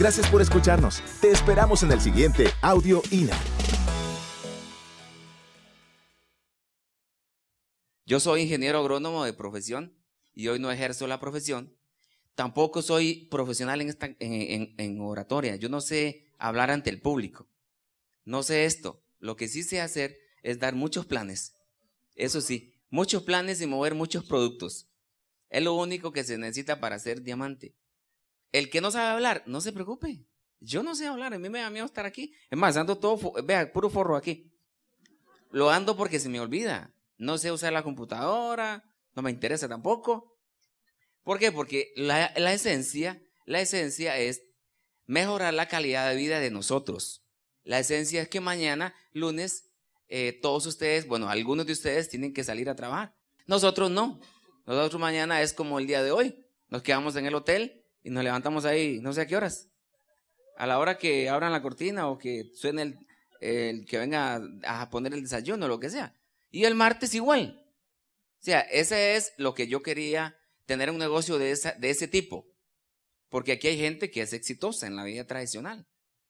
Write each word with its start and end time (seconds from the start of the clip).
Gracias 0.00 0.30
por 0.30 0.40
escucharnos. 0.40 1.02
Te 1.20 1.30
esperamos 1.30 1.82
en 1.82 1.92
el 1.92 2.00
siguiente 2.00 2.46
Audio 2.62 3.02
INA. 3.10 3.38
Yo 8.06 8.18
soy 8.18 8.40
ingeniero 8.40 8.78
agrónomo 8.78 9.26
de 9.26 9.34
profesión 9.34 9.94
y 10.32 10.48
hoy 10.48 10.58
no 10.58 10.72
ejerzo 10.72 11.06
la 11.06 11.20
profesión. 11.20 11.76
Tampoco 12.34 12.80
soy 12.80 13.26
profesional 13.30 13.82
en, 13.82 13.90
esta, 13.90 14.06
en, 14.06 14.74
en 14.78 15.00
oratoria. 15.02 15.56
Yo 15.56 15.68
no 15.68 15.82
sé 15.82 16.32
hablar 16.38 16.70
ante 16.70 16.88
el 16.88 17.02
público. 17.02 17.46
No 18.24 18.42
sé 18.42 18.64
esto. 18.64 19.04
Lo 19.18 19.36
que 19.36 19.48
sí 19.48 19.62
sé 19.62 19.82
hacer 19.82 20.16
es 20.42 20.58
dar 20.58 20.74
muchos 20.74 21.04
planes. 21.04 21.56
Eso 22.14 22.40
sí, 22.40 22.72
muchos 22.88 23.24
planes 23.24 23.60
y 23.60 23.66
mover 23.66 23.94
muchos 23.94 24.24
productos. 24.24 24.88
Es 25.50 25.62
lo 25.62 25.74
único 25.74 26.10
que 26.10 26.24
se 26.24 26.38
necesita 26.38 26.80
para 26.80 26.98
ser 26.98 27.20
diamante. 27.20 27.74
El 28.52 28.70
que 28.70 28.80
no 28.80 28.90
sabe 28.90 29.10
hablar, 29.10 29.42
no 29.46 29.60
se 29.60 29.72
preocupe. 29.72 30.24
Yo 30.60 30.82
no 30.82 30.94
sé 30.94 31.06
hablar, 31.06 31.32
a 31.32 31.38
mí 31.38 31.48
me 31.48 31.60
da 31.60 31.70
miedo 31.70 31.86
estar 31.86 32.04
aquí. 32.04 32.34
Es 32.50 32.58
más, 32.58 32.76
ando 32.76 32.98
todo, 32.98 33.32
vea, 33.42 33.72
puro 33.72 33.88
forro 33.88 34.16
aquí. 34.16 34.50
Lo 35.50 35.70
ando 35.70 35.96
porque 35.96 36.20
se 36.20 36.28
me 36.28 36.40
olvida. 36.40 36.94
No 37.16 37.38
sé 37.38 37.50
usar 37.50 37.72
la 37.72 37.82
computadora, 37.82 38.84
no 39.14 39.22
me 39.22 39.30
interesa 39.30 39.68
tampoco. 39.68 40.38
¿Por 41.22 41.38
qué? 41.38 41.52
Porque 41.52 41.92
la, 41.96 42.26
esencia, 42.52 43.22
la 43.46 43.60
esencia 43.60 44.16
es 44.18 44.42
mejorar 45.06 45.54
la 45.54 45.68
calidad 45.68 46.08
de 46.08 46.16
vida 46.16 46.40
de 46.40 46.50
nosotros. 46.50 47.24
La 47.64 47.78
esencia 47.78 48.22
es 48.22 48.28
que 48.28 48.40
mañana, 48.40 48.94
lunes, 49.12 49.70
eh, 50.08 50.38
todos 50.40 50.66
ustedes, 50.66 51.06
bueno, 51.06 51.28
algunos 51.28 51.66
de 51.66 51.72
ustedes 51.72 52.08
tienen 52.08 52.32
que 52.32 52.44
salir 52.44 52.68
a 52.68 52.76
trabajar. 52.76 53.14
Nosotros 53.46 53.90
no. 53.90 54.20
Nosotros 54.66 55.00
mañana 55.00 55.42
es 55.42 55.52
como 55.52 55.78
el 55.78 55.86
día 55.86 56.02
de 56.02 56.10
hoy. 56.10 56.44
Nos 56.68 56.82
quedamos 56.82 57.16
en 57.16 57.26
el 57.26 57.34
hotel 57.34 57.79
y 58.02 58.10
nos 58.10 58.24
levantamos 58.24 58.64
ahí, 58.64 59.00
no 59.00 59.12
sé 59.12 59.22
a 59.22 59.26
qué 59.26 59.36
horas. 59.36 59.68
A 60.56 60.66
la 60.66 60.78
hora 60.78 60.98
que 60.98 61.28
abran 61.28 61.52
la 61.52 61.62
cortina 61.62 62.08
o 62.08 62.18
que 62.18 62.50
suene 62.54 62.82
el, 62.82 63.06
el 63.40 63.86
que 63.86 63.98
venga 63.98 64.40
a 64.64 64.90
poner 64.90 65.14
el 65.14 65.22
desayuno 65.22 65.68
lo 65.68 65.80
que 65.80 65.90
sea. 65.90 66.14
Y 66.50 66.64
el 66.64 66.74
martes 66.74 67.14
igual. 67.14 67.64
O 68.40 68.42
sea, 68.42 68.60
ese 68.60 69.16
es 69.16 69.32
lo 69.36 69.54
que 69.54 69.68
yo 69.68 69.82
quería, 69.82 70.36
tener 70.66 70.90
un 70.90 70.98
negocio 70.98 71.38
de, 71.38 71.50
esa, 71.50 71.72
de 71.72 71.90
ese 71.90 72.08
tipo. 72.08 72.46
Porque 73.28 73.52
aquí 73.52 73.68
hay 73.68 73.78
gente 73.78 74.10
que 74.10 74.22
es 74.22 74.32
exitosa 74.32 74.86
en 74.86 74.96
la 74.96 75.04
vida 75.04 75.26
tradicional. 75.26 75.86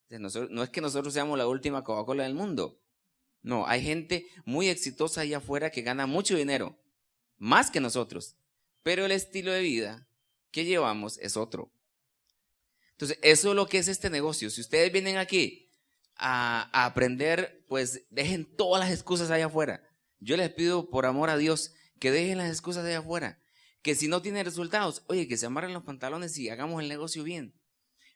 No 0.08 0.62
es 0.62 0.70
que 0.70 0.80
nosotros 0.80 1.14
seamos 1.14 1.38
la 1.38 1.46
última 1.46 1.84
Coca-Cola 1.84 2.24
del 2.24 2.34
mundo. 2.34 2.80
No, 3.42 3.66
hay 3.66 3.82
gente 3.82 4.26
muy 4.44 4.68
exitosa 4.68 5.22
allá 5.22 5.38
afuera 5.38 5.70
que 5.70 5.82
gana 5.82 6.06
mucho 6.06 6.36
dinero, 6.36 6.78
más 7.38 7.70
que 7.70 7.80
nosotros. 7.80 8.36
Pero 8.82 9.04
el 9.04 9.12
estilo 9.12 9.52
de 9.52 9.62
vida 9.62 10.08
que 10.50 10.64
llevamos 10.64 11.18
es 11.18 11.36
otro. 11.36 11.72
Entonces, 12.92 13.18
eso 13.22 13.50
es 13.50 13.56
lo 13.56 13.66
que 13.66 13.78
es 13.78 13.88
este 13.88 14.10
negocio. 14.10 14.50
Si 14.50 14.60
ustedes 14.60 14.92
vienen 14.92 15.16
aquí 15.16 15.70
a, 16.16 16.84
aprender, 16.84 17.64
pues 17.68 18.06
dejen 18.10 18.44
todas 18.56 18.84
las 18.84 18.92
excusas 18.92 19.30
allá 19.30 19.46
afuera. 19.46 19.82
Yo 20.18 20.36
les 20.36 20.50
pido 20.50 20.90
por 20.90 21.06
amor 21.06 21.30
a 21.30 21.38
Dios 21.38 21.72
que 21.98 22.10
dejen 22.10 22.38
las 22.38 22.50
excusas 22.50 22.84
allá 22.84 22.98
afuera. 22.98 23.42
Que 23.82 23.94
si 23.94 24.08
no 24.08 24.20
tienen 24.20 24.44
resultados, 24.44 25.02
oye, 25.06 25.26
que 25.26 25.38
se 25.38 25.46
amarren 25.46 25.72
los 25.72 25.84
pantalones 25.84 26.36
y 26.36 26.50
hagamos 26.50 26.82
el 26.82 26.88
negocio 26.88 27.24
bien 27.24 27.54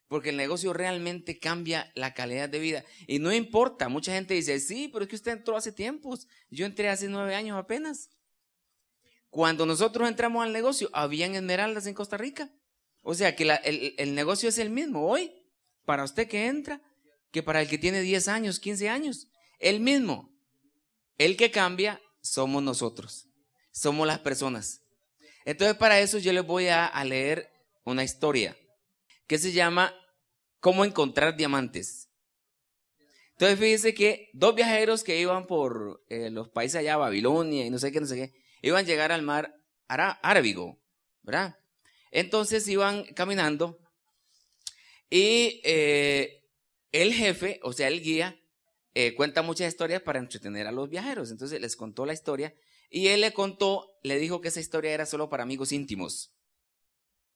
porque 0.09 0.31
el 0.31 0.37
negocio 0.37 0.73
realmente 0.73 1.39
cambia 1.39 1.91
la 1.95 2.15
calidad 2.15 2.49
de 2.49 2.59
vida. 2.59 2.85
Y 3.07 3.19
no 3.19 3.33
importa, 3.33 3.89
mucha 3.89 4.13
gente 4.13 4.35
dice, 4.35 4.61
sí, 4.61 4.89
pero 4.93 5.05
es 5.05 5.09
que 5.09 5.17
usted 5.17 5.33
entró 5.33 5.57
hace 5.57 5.73
tiempos, 5.73 6.29
yo 6.51 6.67
entré 6.67 6.89
hace 6.89 7.09
nueve 7.09 7.35
años 7.35 7.59
apenas. 7.59 8.11
Cuando 9.35 9.67
nosotros 9.67 10.09
entramos 10.09 10.45
al 10.45 10.53
negocio, 10.53 10.89
habían 10.93 11.35
esmeraldas 11.35 11.89
en 11.89 11.95
Costa 11.95 12.17
Rica. 12.17 12.53
O 13.03 13.15
sea 13.15 13.35
que 13.35 13.43
el, 13.43 13.95
el, 13.99 14.15
negocio 14.15 14.49
es 14.49 14.59
el 14.59 14.71
mismo 14.71 15.09
hoy, 15.09 15.33
para 15.85 16.05
usted 16.05 16.29
que 16.29 16.47
entra, 16.47 16.81
que 17.33 17.43
para 17.43 17.61
el 17.61 17.67
que 17.67 17.77
tiene 17.77 18.01
10 18.01 18.29
años, 18.29 18.61
15 18.61 18.89
años. 18.89 19.27
El 19.59 19.81
mismo. 19.81 20.31
El 21.19 21.37
que 21.37 21.51
cambia 21.51 22.01
somos 22.21 22.63
nosotros, 22.63 23.27
somos 23.73 24.07
las 24.07 24.21
personas. 24.21 24.83
Entonces 25.45 25.77
para 25.77 25.99
eso 25.99 26.19
yo 26.19 26.33
les 26.33 26.47
voy 26.47 26.69
a, 26.69 26.87
a 26.87 27.05
leer 27.05 27.51
una 27.83 28.05
historia 28.05 28.57
que 29.27 29.39
se 29.39 29.51
llama 29.51 29.93
Cómo 30.61 30.85
encontrar 30.85 31.37
diamantes. 31.37 32.09
Entonces 33.33 33.59
fíjense 33.59 33.95
que 33.95 34.31
dos 34.33 34.55
viajeros 34.55 35.03
que 35.03 35.19
iban 35.19 35.49
por 35.49 36.05
eh, 36.09 36.31
los 36.31 36.51
países 36.51 36.77
allá, 36.77 36.97
Babilonia 36.97 37.67
y 37.67 37.71
no 37.71 37.81
sé 37.81 37.91
qué, 37.91 38.01
no 38.01 38.07
sé 38.07 38.15
qué, 38.15 38.44
iban 38.69 38.85
a 38.85 38.89
llegar 38.89 39.13
al 39.13 39.23
mar 39.23 39.61
Arábigo, 39.87 40.81
¿verdad? 41.23 41.59
Entonces 42.11 42.67
iban 42.69 43.05
caminando 43.15 43.79
y 45.11 45.61
eh, 45.65 46.43
el 46.93 47.13
jefe, 47.13 47.61
o 47.63 47.73
sea, 47.73 47.89
el 47.89 48.01
guía, 48.03 48.41
eh, 48.95 49.15
cuenta 49.15 49.43
muchas 49.43 49.69
historias 49.69 50.03
para 50.03 50.19
entretener 50.19 50.67
a 50.67 50.73
los 50.73 50.89
viajeros. 50.89 51.31
Entonces 51.31 51.61
les 51.61 51.77
contó 51.77 52.07
la 52.07 52.13
historia 52.13 52.55
y 52.89 53.09
él 53.09 53.21
le 53.21 53.33
contó, 53.33 53.99
le 54.03 54.19
dijo 54.19 54.41
que 54.41 54.49
esa 54.49 54.61
historia 54.61 54.93
era 54.93 55.07
solo 55.07 55.29
para 55.29 55.43
amigos 55.43 55.73
íntimos. 55.73 56.33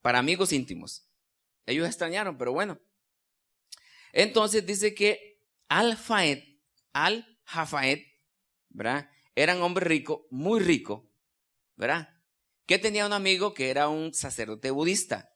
Para 0.00 0.18
amigos 0.18 0.52
íntimos. 0.52 1.08
Ellos 1.66 1.86
extrañaron, 1.86 2.38
pero 2.38 2.52
bueno. 2.52 2.80
Entonces 4.12 4.64
dice 4.64 4.94
que 4.94 5.40
Al-Faed, 5.68 6.42
Al-Jafaed, 6.92 8.00
¿verdad? 8.70 9.10
Era 9.34 9.54
un 9.54 9.62
hombre 9.62 9.84
rico, 9.84 10.26
muy 10.30 10.60
rico, 10.60 11.07
¿verdad? 11.78 12.08
Que 12.66 12.78
tenía 12.78 13.06
un 13.06 13.12
amigo 13.14 13.54
que 13.54 13.70
era 13.70 13.88
un 13.88 14.12
sacerdote 14.12 14.70
budista. 14.70 15.32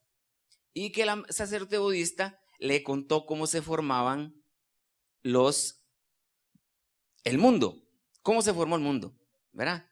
Y 0.74 0.90
que 0.90 1.02
el 1.02 1.24
sacerdote 1.30 1.78
budista 1.78 2.38
le 2.58 2.82
contó 2.82 3.24
cómo 3.24 3.46
se 3.46 3.62
formaban 3.62 4.42
los, 5.22 5.84
el 7.24 7.38
mundo, 7.38 7.82
cómo 8.22 8.42
se 8.42 8.52
formó 8.52 8.76
el 8.76 8.82
mundo, 8.82 9.16
¿verdad? 9.52 9.88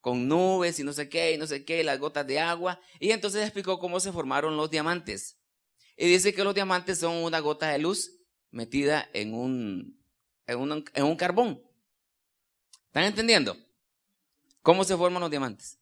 Con 0.00 0.28
nubes 0.28 0.78
y 0.78 0.84
no 0.84 0.92
sé 0.92 1.08
qué, 1.08 1.32
y 1.32 1.38
no 1.38 1.46
sé 1.46 1.64
qué, 1.64 1.82
las 1.82 1.98
gotas 1.98 2.26
de 2.26 2.38
agua. 2.38 2.80
Y 3.00 3.10
entonces 3.10 3.42
explicó 3.42 3.78
cómo 3.78 3.98
se 3.98 4.12
formaron 4.12 4.56
los 4.56 4.70
diamantes. 4.70 5.38
Y 5.96 6.06
dice 6.08 6.34
que 6.34 6.44
los 6.44 6.54
diamantes 6.54 6.98
son 6.98 7.16
una 7.16 7.40
gota 7.40 7.68
de 7.68 7.78
luz 7.78 8.12
metida 8.50 9.08
en 9.14 9.32
un, 9.32 10.04
en 10.46 10.58
un, 10.58 10.84
en 10.92 11.04
un 11.04 11.16
carbón. 11.16 11.62
¿Están 12.86 13.04
entendiendo? 13.04 13.56
¿Cómo 14.60 14.84
se 14.84 14.96
forman 14.96 15.22
los 15.22 15.30
diamantes? 15.30 15.78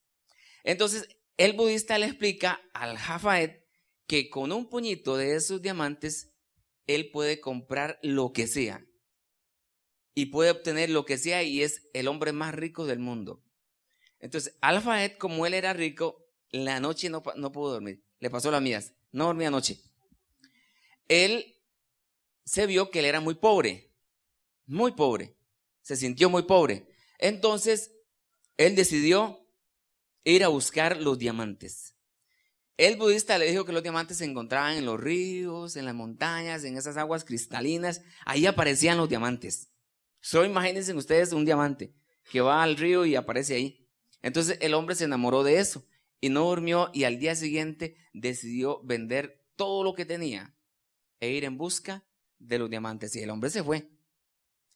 Entonces, 0.65 1.09
el 1.37 1.55
budista 1.55 1.99
le 1.99 2.07
explica 2.07 2.61
al 2.75 2.97
Jafaed 2.97 3.63
que 4.07 4.31
con 4.31 4.53
un 4.53 4.69
puñito 4.69 5.17
de 5.17 5.35
esos 5.35 5.63
diamantes, 5.63 6.33
él 6.87 7.11
puede 7.11 7.41
comprar 7.41 7.99
lo 8.03 8.33
que 8.33 8.47
sea. 8.47 8.85
Y 10.15 10.27
puede 10.27 10.51
obtener 10.51 10.91
lo 10.91 11.05
que 11.05 11.17
sea 11.17 11.43
y 11.43 11.63
es 11.63 11.89
el 11.95 12.09
hombre 12.09 12.33
más 12.33 12.55
rico 12.55 12.85
del 12.85 12.99
mundo. 12.99 13.43
Entonces, 14.21 14.57
Al-Faed, 14.61 15.17
como 15.17 15.47
él 15.47 15.55
era 15.55 15.73
rico, 15.73 16.29
la 16.51 16.81
noche 16.81 17.09
no, 17.09 17.23
no 17.37 17.51
pudo 17.51 17.73
dormir. 17.73 18.05
Le 18.21 18.29
pasó 18.29 18.51
la 18.51 18.61
mías. 18.61 18.93
No 19.11 19.25
dormía 19.25 19.49
anoche 19.49 19.81
él 21.13 21.61
se 22.45 22.67
vio 22.67 22.91
que 22.91 23.01
él 23.01 23.05
era 23.05 23.21
muy 23.21 23.35
pobre, 23.35 23.93
muy 24.67 24.93
pobre, 24.93 25.37
se 25.83 25.97
sintió 25.97 26.31
muy 26.31 26.45
pobre. 26.45 26.89
Entonces, 27.19 27.93
él 28.57 28.75
decidió 28.75 29.42
ir 30.25 30.45
a 30.45 30.49
buscar 30.49 30.97
los 30.99 31.19
diamantes. 31.19 31.97
El 32.77 32.97
budista 32.97 33.39
le 33.39 33.51
dijo 33.51 33.65
que 33.65 33.73
los 33.73 33.83
diamantes 33.83 34.19
se 34.19 34.25
encontraban 34.25 34.77
en 34.77 34.87
los 34.87 34.99
ríos, 34.99 35.77
en 35.77 35.85
las 35.85 35.95
montañas, 35.95 36.65
en 36.65 36.77
esas 36.77 36.97
aguas 36.97 37.25
cristalinas. 37.25 38.03
Ahí 38.25 38.47
aparecían 38.47 38.99
los 38.99 39.09
diamantes. 39.09 39.71
Solo 40.21 40.47
imagínense 40.47 40.95
ustedes 40.95 41.33
un 41.33 41.45
diamante 41.45 41.95
que 42.31 42.41
va 42.41 42.63
al 42.63 42.77
río 42.77 43.05
y 43.05 43.15
aparece 43.15 43.55
ahí. 43.55 43.89
Entonces 44.23 44.59
el 44.61 44.75
hombre 44.75 44.95
se 44.95 45.05
enamoró 45.05 45.43
de 45.43 45.59
eso 45.59 45.87
y 46.21 46.29
no 46.29 46.45
durmió 46.45 46.91
y 46.95 47.05
al 47.05 47.19
día 47.19 47.35
siguiente 47.35 47.97
decidió 48.13 48.81
vender 48.85 49.45
todo 49.57 49.85
lo 49.85 49.95
que 49.95 50.07
tenía 50.07 50.57
e 51.21 51.31
ir 51.31 51.45
en 51.45 51.59
busca 51.59 52.05
de 52.39 52.59
los 52.59 52.71
diamantes. 52.71 53.15
Y 53.17 53.21
el 53.21 53.31
hombre 53.31 53.51
se 53.51 53.63
fue. 53.63 53.91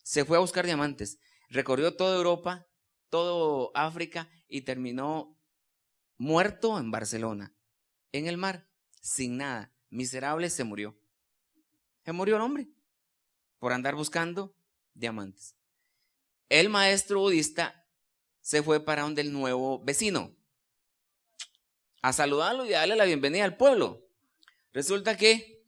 Se 0.03 0.23
fue 0.23 0.37
a 0.37 0.41
buscar 0.41 0.65
diamantes. 0.65 1.19
Recorrió 1.49 1.95
toda 1.95 2.17
Europa, 2.17 2.67
todo 3.09 3.71
África 3.75 4.29
y 4.47 4.61
terminó 4.61 5.36
muerto 6.17 6.77
en 6.79 6.91
Barcelona, 6.91 7.53
en 8.11 8.27
el 8.27 8.37
mar, 8.37 8.67
sin 9.01 9.37
nada. 9.37 9.71
Miserable 9.89 10.49
se 10.49 10.63
murió. 10.63 10.97
Se 12.03 12.11
murió 12.11 12.35
el 12.35 12.41
hombre 12.41 12.67
por 13.59 13.73
andar 13.73 13.95
buscando 13.95 14.55
diamantes. 14.93 15.55
El 16.49 16.69
maestro 16.69 17.19
budista 17.19 17.85
se 18.41 18.63
fue 18.63 18.83
para 18.83 19.01
donde 19.01 19.21
el 19.21 19.33
nuevo 19.33 19.83
vecino 19.83 20.35
a 22.01 22.13
saludarlo 22.13 22.65
y 22.65 22.73
a 22.73 22.79
darle 22.79 22.95
la 22.95 23.05
bienvenida 23.05 23.43
al 23.43 23.57
pueblo. 23.57 24.07
Resulta 24.71 25.17
que 25.17 25.65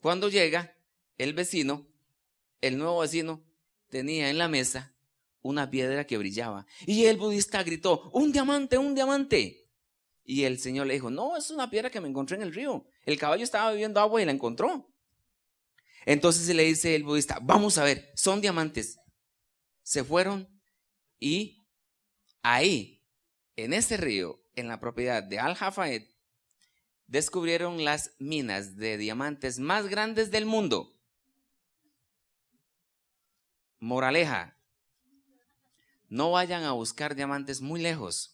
cuando 0.00 0.28
llega, 0.28 0.74
el 1.18 1.34
vecino, 1.34 1.86
el 2.60 2.78
nuevo 2.78 3.00
vecino, 3.00 3.44
tenía 3.88 4.30
en 4.30 4.38
la 4.38 4.48
mesa 4.48 4.94
una 5.42 5.70
piedra 5.70 6.06
que 6.06 6.18
brillaba. 6.18 6.66
Y 6.86 7.04
el 7.04 7.16
budista 7.16 7.62
gritó, 7.62 8.10
un 8.12 8.32
diamante, 8.32 8.78
un 8.78 8.94
diamante. 8.94 9.61
Y 10.24 10.44
el 10.44 10.58
señor 10.58 10.86
le 10.86 10.94
dijo, 10.94 11.10
no, 11.10 11.36
es 11.36 11.50
una 11.50 11.68
piedra 11.68 11.90
que 11.90 12.00
me 12.00 12.08
encontré 12.08 12.36
en 12.36 12.42
el 12.42 12.54
río. 12.54 12.84
El 13.04 13.18
caballo 13.18 13.42
estaba 13.42 13.70
bebiendo 13.70 14.00
agua 14.00 14.22
y 14.22 14.24
la 14.24 14.32
encontró. 14.32 14.88
Entonces 16.04 16.54
le 16.54 16.64
dice 16.64 16.94
el 16.94 17.04
budista, 17.04 17.38
vamos 17.42 17.78
a 17.78 17.84
ver, 17.84 18.10
son 18.14 18.40
diamantes. 18.40 18.98
Se 19.82 20.04
fueron 20.04 20.48
y 21.18 21.58
ahí, 22.42 23.04
en 23.56 23.72
ese 23.72 23.96
río, 23.96 24.40
en 24.54 24.68
la 24.68 24.80
propiedad 24.80 25.22
de 25.22 25.38
Al-Jafayed, 25.38 26.08
descubrieron 27.06 27.84
las 27.84 28.14
minas 28.18 28.76
de 28.76 28.96
diamantes 28.96 29.58
más 29.58 29.86
grandes 29.86 30.30
del 30.30 30.46
mundo. 30.46 30.92
Moraleja, 33.78 34.56
no 36.08 36.30
vayan 36.30 36.64
a 36.64 36.72
buscar 36.72 37.14
diamantes 37.14 37.60
muy 37.60 37.80
lejos. 37.80 38.31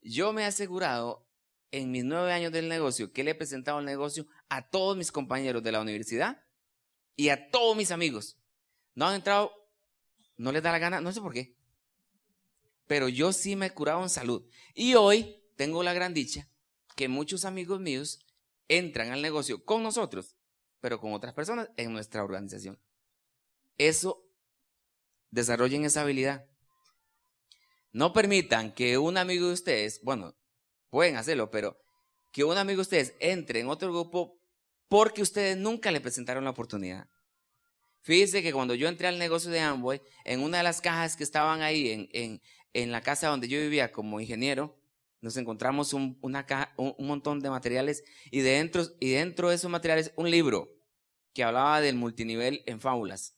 Yo 0.00 0.32
me 0.32 0.42
he 0.42 0.44
asegurado 0.46 1.26
en 1.70 1.90
mis 1.90 2.04
nueve 2.04 2.32
años 2.32 2.52
del 2.52 2.68
negocio 2.68 3.12
que 3.12 3.24
le 3.24 3.32
he 3.32 3.34
presentado 3.34 3.78
el 3.78 3.84
negocio 3.84 4.26
a 4.48 4.68
todos 4.68 4.96
mis 4.96 5.12
compañeros 5.12 5.62
de 5.62 5.72
la 5.72 5.80
universidad 5.80 6.42
y 7.16 7.28
a 7.28 7.50
todos 7.50 7.76
mis 7.76 7.90
amigos. 7.90 8.38
No 8.94 9.06
han 9.06 9.16
entrado, 9.16 9.52
no 10.36 10.52
les 10.52 10.62
da 10.62 10.72
la 10.72 10.78
gana, 10.78 11.00
no 11.00 11.12
sé 11.12 11.20
por 11.20 11.32
qué. 11.32 11.56
Pero 12.86 13.08
yo 13.08 13.32
sí 13.32 13.54
me 13.54 13.66
he 13.66 13.70
curado 13.70 14.02
en 14.02 14.08
salud. 14.08 14.48
Y 14.74 14.94
hoy 14.94 15.42
tengo 15.56 15.82
la 15.82 15.92
gran 15.92 16.14
dicha 16.14 16.48
que 16.96 17.08
muchos 17.08 17.44
amigos 17.44 17.80
míos 17.80 18.18
entran 18.68 19.10
al 19.10 19.22
negocio 19.22 19.64
con 19.64 19.82
nosotros, 19.82 20.36
pero 20.80 21.00
con 21.00 21.12
otras 21.12 21.34
personas 21.34 21.70
en 21.76 21.92
nuestra 21.92 22.24
organización. 22.24 22.80
Eso, 23.76 24.26
desarrollen 25.30 25.84
esa 25.84 26.02
habilidad. 26.02 26.48
No 27.92 28.12
permitan 28.12 28.72
que 28.72 28.98
un 28.98 29.16
amigo 29.16 29.46
de 29.46 29.54
ustedes, 29.54 30.00
bueno, 30.02 30.36
pueden 30.90 31.16
hacerlo, 31.16 31.50
pero 31.50 31.78
que 32.32 32.44
un 32.44 32.56
amigo 32.56 32.76
de 32.76 32.82
ustedes 32.82 33.14
entre 33.20 33.60
en 33.60 33.68
otro 33.68 33.90
grupo 33.90 34.38
porque 34.88 35.22
ustedes 35.22 35.56
nunca 35.56 35.90
le 35.90 36.00
presentaron 36.00 36.44
la 36.44 36.50
oportunidad. 36.50 37.08
Fíjense 38.02 38.42
que 38.42 38.52
cuando 38.52 38.74
yo 38.74 38.88
entré 38.88 39.08
al 39.08 39.18
negocio 39.18 39.50
de 39.50 39.60
Amway, 39.60 40.00
en 40.24 40.40
una 40.40 40.58
de 40.58 40.64
las 40.64 40.80
cajas 40.80 41.16
que 41.16 41.24
estaban 41.24 41.62
ahí 41.62 41.90
en, 41.90 42.08
en, 42.12 42.42
en 42.72 42.92
la 42.92 43.02
casa 43.02 43.28
donde 43.28 43.48
yo 43.48 43.58
vivía 43.60 43.92
como 43.92 44.20
ingeniero, 44.20 44.78
nos 45.20 45.36
encontramos 45.36 45.92
un, 45.92 46.18
caja, 46.46 46.72
un, 46.76 46.94
montón 47.06 47.40
de 47.40 47.50
materiales 47.50 48.04
y 48.30 48.40
dentro, 48.40 48.84
y 49.00 49.10
dentro 49.10 49.48
de 49.48 49.56
esos 49.56 49.70
materiales 49.70 50.12
un 50.16 50.30
libro 50.30 50.68
que 51.34 51.42
hablaba 51.42 51.80
del 51.80 51.96
multinivel 51.96 52.62
en 52.66 52.80
fábulas. 52.80 53.36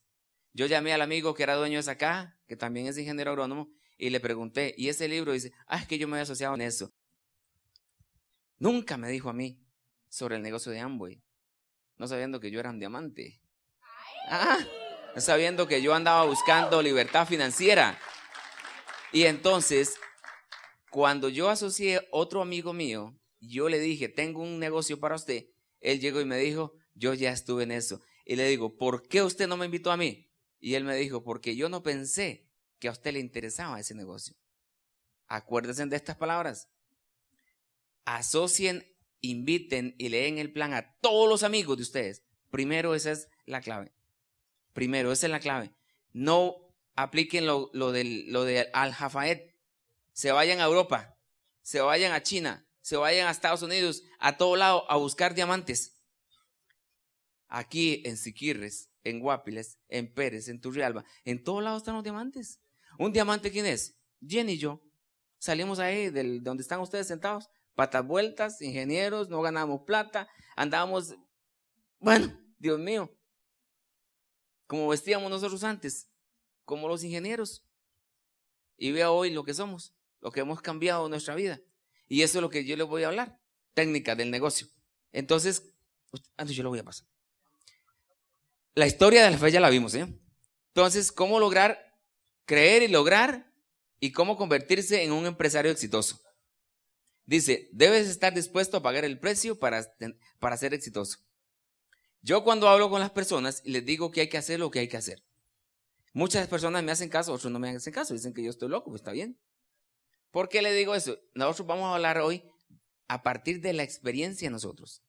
Yo 0.52 0.66
llamé 0.66 0.92
al 0.92 1.02
amigo 1.02 1.34
que 1.34 1.42
era 1.42 1.54
dueño 1.54 1.76
de 1.76 1.80
esa 1.80 1.96
caja, 1.96 2.38
que 2.46 2.56
también 2.56 2.86
es 2.86 2.98
ingeniero 2.98 3.30
agrónomo, 3.30 3.70
y 4.00 4.08
le 4.08 4.18
pregunté, 4.18 4.74
y 4.78 4.88
ese 4.88 5.08
libro 5.08 5.32
dice, 5.32 5.52
ah, 5.66 5.76
es 5.76 5.86
que 5.86 5.98
yo 5.98 6.08
me 6.08 6.16
había 6.16 6.22
asociado 6.22 6.54
en 6.54 6.62
eso. 6.62 6.90
Nunca 8.58 8.96
me 8.96 9.10
dijo 9.10 9.28
a 9.28 9.34
mí 9.34 9.62
sobre 10.08 10.36
el 10.36 10.42
negocio 10.42 10.72
de 10.72 10.80
Amway, 10.80 11.22
no 11.98 12.08
sabiendo 12.08 12.40
que 12.40 12.50
yo 12.50 12.60
era 12.60 12.70
un 12.70 12.78
diamante. 12.78 13.42
Ah, 14.26 14.58
sabiendo 15.16 15.68
que 15.68 15.82
yo 15.82 15.94
andaba 15.94 16.24
buscando 16.24 16.80
libertad 16.80 17.26
financiera. 17.26 17.98
Y 19.12 19.24
entonces, 19.24 19.98
cuando 20.90 21.28
yo 21.28 21.50
asocié 21.50 22.08
otro 22.10 22.40
amigo 22.40 22.72
mío, 22.72 23.18
yo 23.38 23.68
le 23.68 23.80
dije, 23.80 24.08
tengo 24.08 24.42
un 24.42 24.58
negocio 24.58 24.98
para 24.98 25.16
usted. 25.16 25.44
Él 25.80 26.00
llegó 26.00 26.22
y 26.22 26.24
me 26.24 26.38
dijo, 26.38 26.72
yo 26.94 27.12
ya 27.12 27.32
estuve 27.32 27.64
en 27.64 27.72
eso. 27.72 28.00
Y 28.24 28.36
le 28.36 28.48
digo, 28.48 28.78
¿por 28.78 29.06
qué 29.08 29.22
usted 29.22 29.46
no 29.46 29.58
me 29.58 29.66
invitó 29.66 29.90
a 29.90 29.98
mí? 29.98 30.30
Y 30.58 30.74
él 30.74 30.84
me 30.84 30.96
dijo, 30.96 31.22
porque 31.22 31.54
yo 31.54 31.68
no 31.68 31.82
pensé 31.82 32.49
que 32.80 32.88
a 32.88 32.92
usted 32.92 33.12
le 33.12 33.20
interesaba 33.20 33.78
ese 33.78 33.94
negocio. 33.94 34.34
Acuérdense 35.28 35.86
de 35.86 35.96
estas 35.96 36.16
palabras. 36.16 36.68
Asocien, 38.04 38.92
inviten 39.20 39.94
y 39.98 40.08
leen 40.08 40.38
el 40.38 40.52
plan 40.52 40.72
a 40.74 40.96
todos 41.00 41.28
los 41.28 41.44
amigos 41.44 41.76
de 41.76 41.84
ustedes. 41.84 42.24
Primero, 42.50 42.94
esa 42.94 43.12
es 43.12 43.28
la 43.44 43.60
clave. 43.60 43.92
Primero, 44.72 45.12
esa 45.12 45.26
es 45.26 45.30
la 45.30 45.40
clave. 45.40 45.72
No 46.12 46.56
apliquen 46.96 47.46
lo, 47.46 47.68
del, 47.92 48.32
lo 48.32 48.44
de 48.44 48.70
Al-Jafayet. 48.72 49.54
Se 50.12 50.32
vayan 50.32 50.60
a 50.60 50.64
Europa, 50.64 51.16
se 51.62 51.80
vayan 51.80 52.12
a 52.12 52.22
China, 52.22 52.66
se 52.80 52.96
vayan 52.96 53.28
a 53.28 53.30
Estados 53.30 53.62
Unidos, 53.62 54.02
a 54.18 54.36
todo 54.36 54.56
lado 54.56 54.90
a 54.90 54.96
buscar 54.96 55.34
diamantes. 55.34 55.98
Aquí 57.46 58.02
en 58.04 58.16
Siquirres, 58.16 58.90
en 59.04 59.20
Guapiles, 59.20 59.78
en 59.88 60.12
Pérez, 60.12 60.48
en 60.48 60.60
Turrialba, 60.60 61.04
en 61.24 61.42
todos 61.42 61.62
lados 61.62 61.82
están 61.82 61.94
los 61.94 62.04
diamantes. 62.04 62.60
¿Un 63.00 63.14
diamante 63.14 63.50
quién 63.50 63.64
es? 63.64 63.98
Jenny 64.20 64.52
y 64.52 64.58
yo. 64.58 64.82
Salimos 65.38 65.78
ahí 65.78 66.10
de 66.10 66.38
donde 66.40 66.60
están 66.60 66.80
ustedes 66.80 67.06
sentados, 67.06 67.48
patas 67.74 68.06
vueltas, 68.06 68.60
ingenieros, 68.60 69.30
no 69.30 69.40
ganamos 69.40 69.84
plata, 69.86 70.28
andábamos, 70.54 71.14
bueno, 71.98 72.38
Dios 72.58 72.78
mío, 72.78 73.10
como 74.66 74.86
vestíamos 74.88 75.30
nosotros 75.30 75.64
antes, 75.64 76.10
como 76.66 76.88
los 76.88 77.02
ingenieros. 77.02 77.64
Y 78.76 78.92
vea 78.92 79.10
hoy 79.10 79.30
lo 79.30 79.44
que 79.44 79.54
somos, 79.54 79.94
lo 80.20 80.30
que 80.30 80.40
hemos 80.40 80.60
cambiado 80.60 81.06
en 81.06 81.12
nuestra 81.12 81.34
vida. 81.34 81.58
Y 82.06 82.20
eso 82.20 82.36
es 82.36 82.42
lo 82.42 82.50
que 82.50 82.66
yo 82.66 82.76
les 82.76 82.86
voy 82.86 83.04
a 83.04 83.08
hablar, 83.08 83.40
técnica 83.72 84.14
del 84.14 84.30
negocio. 84.30 84.66
Entonces, 85.10 85.74
antes 86.36 86.54
yo 86.54 86.62
lo 86.62 86.68
voy 86.68 86.80
a 86.80 86.84
pasar. 86.84 87.08
La 88.74 88.86
historia 88.86 89.24
de 89.24 89.30
la 89.30 89.38
fe 89.38 89.50
ya 89.50 89.60
la 89.60 89.70
vimos, 89.70 89.94
¿eh? 89.94 90.06
Entonces, 90.74 91.10
¿cómo 91.10 91.40
lograr 91.40 91.89
creer 92.50 92.82
y 92.82 92.88
lograr 92.88 93.48
y 94.00 94.10
cómo 94.10 94.36
convertirse 94.36 95.04
en 95.04 95.12
un 95.12 95.24
empresario 95.24 95.70
exitoso. 95.70 96.20
Dice, 97.24 97.68
debes 97.70 98.08
estar 98.08 98.34
dispuesto 98.34 98.76
a 98.76 98.82
pagar 98.82 99.04
el 99.04 99.20
precio 99.20 99.60
para, 99.60 99.86
para 100.40 100.56
ser 100.56 100.74
exitoso. 100.74 101.18
Yo 102.22 102.42
cuando 102.42 102.68
hablo 102.68 102.90
con 102.90 102.98
las 102.98 103.12
personas 103.12 103.62
les 103.64 103.86
digo 103.86 104.10
que 104.10 104.22
hay 104.22 104.28
que 104.28 104.36
hacer 104.36 104.58
lo 104.58 104.72
que 104.72 104.80
hay 104.80 104.88
que 104.88 104.96
hacer. 104.96 105.22
Muchas 106.12 106.48
personas 106.48 106.82
me 106.82 106.90
hacen 106.90 107.08
caso, 107.08 107.32
otros 107.32 107.52
no 107.52 107.60
me 107.60 107.70
hacen 107.70 107.92
caso, 107.92 108.14
dicen 108.14 108.34
que 108.34 108.42
yo 108.42 108.50
estoy 108.50 108.68
loco, 108.68 108.90
pues 108.90 109.02
está 109.02 109.12
bien. 109.12 109.38
¿Por 110.32 110.48
qué 110.48 110.60
le 110.60 110.72
digo 110.72 110.96
eso? 110.96 111.20
Nosotros 111.36 111.68
vamos 111.68 111.84
a 111.84 111.94
hablar 111.94 112.18
hoy 112.18 112.42
a 113.06 113.22
partir 113.22 113.60
de 113.60 113.74
la 113.74 113.84
experiencia 113.84 114.50
nosotros. 114.50 115.04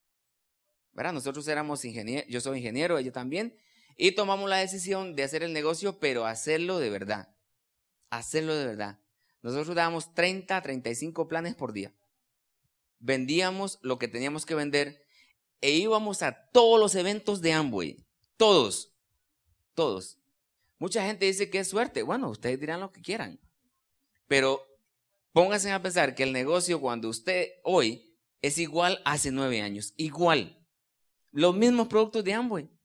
¿Verdad? 0.92 1.14
Nosotros 1.14 1.48
éramos 1.48 1.86
ingenieros, 1.86 2.30
yo 2.30 2.40
soy 2.40 2.60
ingeniero, 2.60 3.00
ella 3.00 3.12
también, 3.12 3.58
y 4.04 4.14
tomamos 4.14 4.50
la 4.50 4.58
decisión 4.58 5.16
de 5.16 5.22
hacer 5.22 5.44
el 5.44 5.54
negocio, 5.54 6.00
pero 6.00 6.26
hacerlo 6.26 6.80
de 6.80 6.90
verdad. 6.90 7.30
Hacerlo 8.10 8.56
de 8.56 8.66
verdad. 8.66 9.00
Nosotros 9.44 9.76
dábamos 9.76 10.16
30, 10.16 10.60
35 10.60 11.28
planes 11.28 11.54
por 11.54 11.72
día. 11.72 11.94
Vendíamos 12.98 13.78
lo 13.84 14.00
que 14.00 14.08
teníamos 14.08 14.48
que 14.48 14.56
vender 14.56 15.06
e 15.62 15.70
íbamos 15.74 16.24
a 16.24 16.50
todos 16.50 16.80
los 16.80 16.96
eventos 16.96 17.44
de 17.44 17.54
Amway. 17.54 18.04
Todos. 18.38 18.92
Todos. 19.76 20.18
Mucha 20.80 21.06
gente 21.06 21.28
dice 21.28 21.52
que 21.52 21.60
es 21.60 21.68
suerte. 21.68 22.02
Bueno, 22.02 22.28
ustedes 22.32 22.60
dirán 22.60 22.80
lo 22.80 22.92
que 22.92 23.04
quieran. 23.04 23.40
Pero 24.26 24.66
pónganse 25.32 25.72
a 25.72 25.80
pensar 25.80 26.16
que 26.16 26.24
el 26.24 26.34
negocio 26.34 26.82
cuando 26.82 27.08
usted 27.08 27.50
hoy 27.64 28.18
es 28.42 28.58
igual 28.58 29.00
hace 29.06 29.30
nueve 29.30 29.62
años. 29.62 29.94
Igual. 29.96 30.66
Los 31.30 31.56
mismos 31.56 31.88
productos 31.88 32.24
de 32.24 32.34
Amway. 32.34 32.81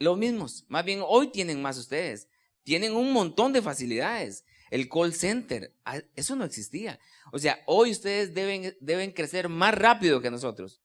Los 0.00 0.16
mismos. 0.16 0.64
Más 0.68 0.84
bien 0.84 1.02
hoy 1.06 1.30
tienen 1.30 1.60
más 1.60 1.76
ustedes. 1.76 2.26
Tienen 2.64 2.96
un 2.96 3.12
montón 3.12 3.52
de 3.52 3.62
facilidades. 3.62 4.44
El 4.70 4.88
call 4.88 5.12
center, 5.12 5.76
ah, 5.84 6.00
eso 6.16 6.36
no 6.36 6.44
existía. 6.44 6.98
O 7.32 7.38
sea, 7.38 7.62
hoy 7.66 7.90
ustedes 7.90 8.32
deben, 8.32 8.76
deben 8.80 9.12
crecer 9.12 9.48
más 9.48 9.74
rápido 9.74 10.20
que 10.20 10.30
nosotros. 10.30 10.80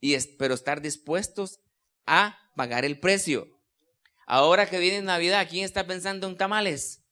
Y 0.00 0.16
pero 0.38 0.54
estar 0.54 0.80
dispuestos 0.80 1.60
a 2.06 2.38
pagar 2.54 2.84
el 2.84 3.00
precio. 3.00 3.48
Ahora 4.26 4.68
que 4.68 4.78
viene 4.78 5.02
Navidad, 5.02 5.48
¿quién 5.50 5.64
está 5.64 5.86
pensando 5.86 6.28
en 6.28 6.36
tamales? 6.36 7.02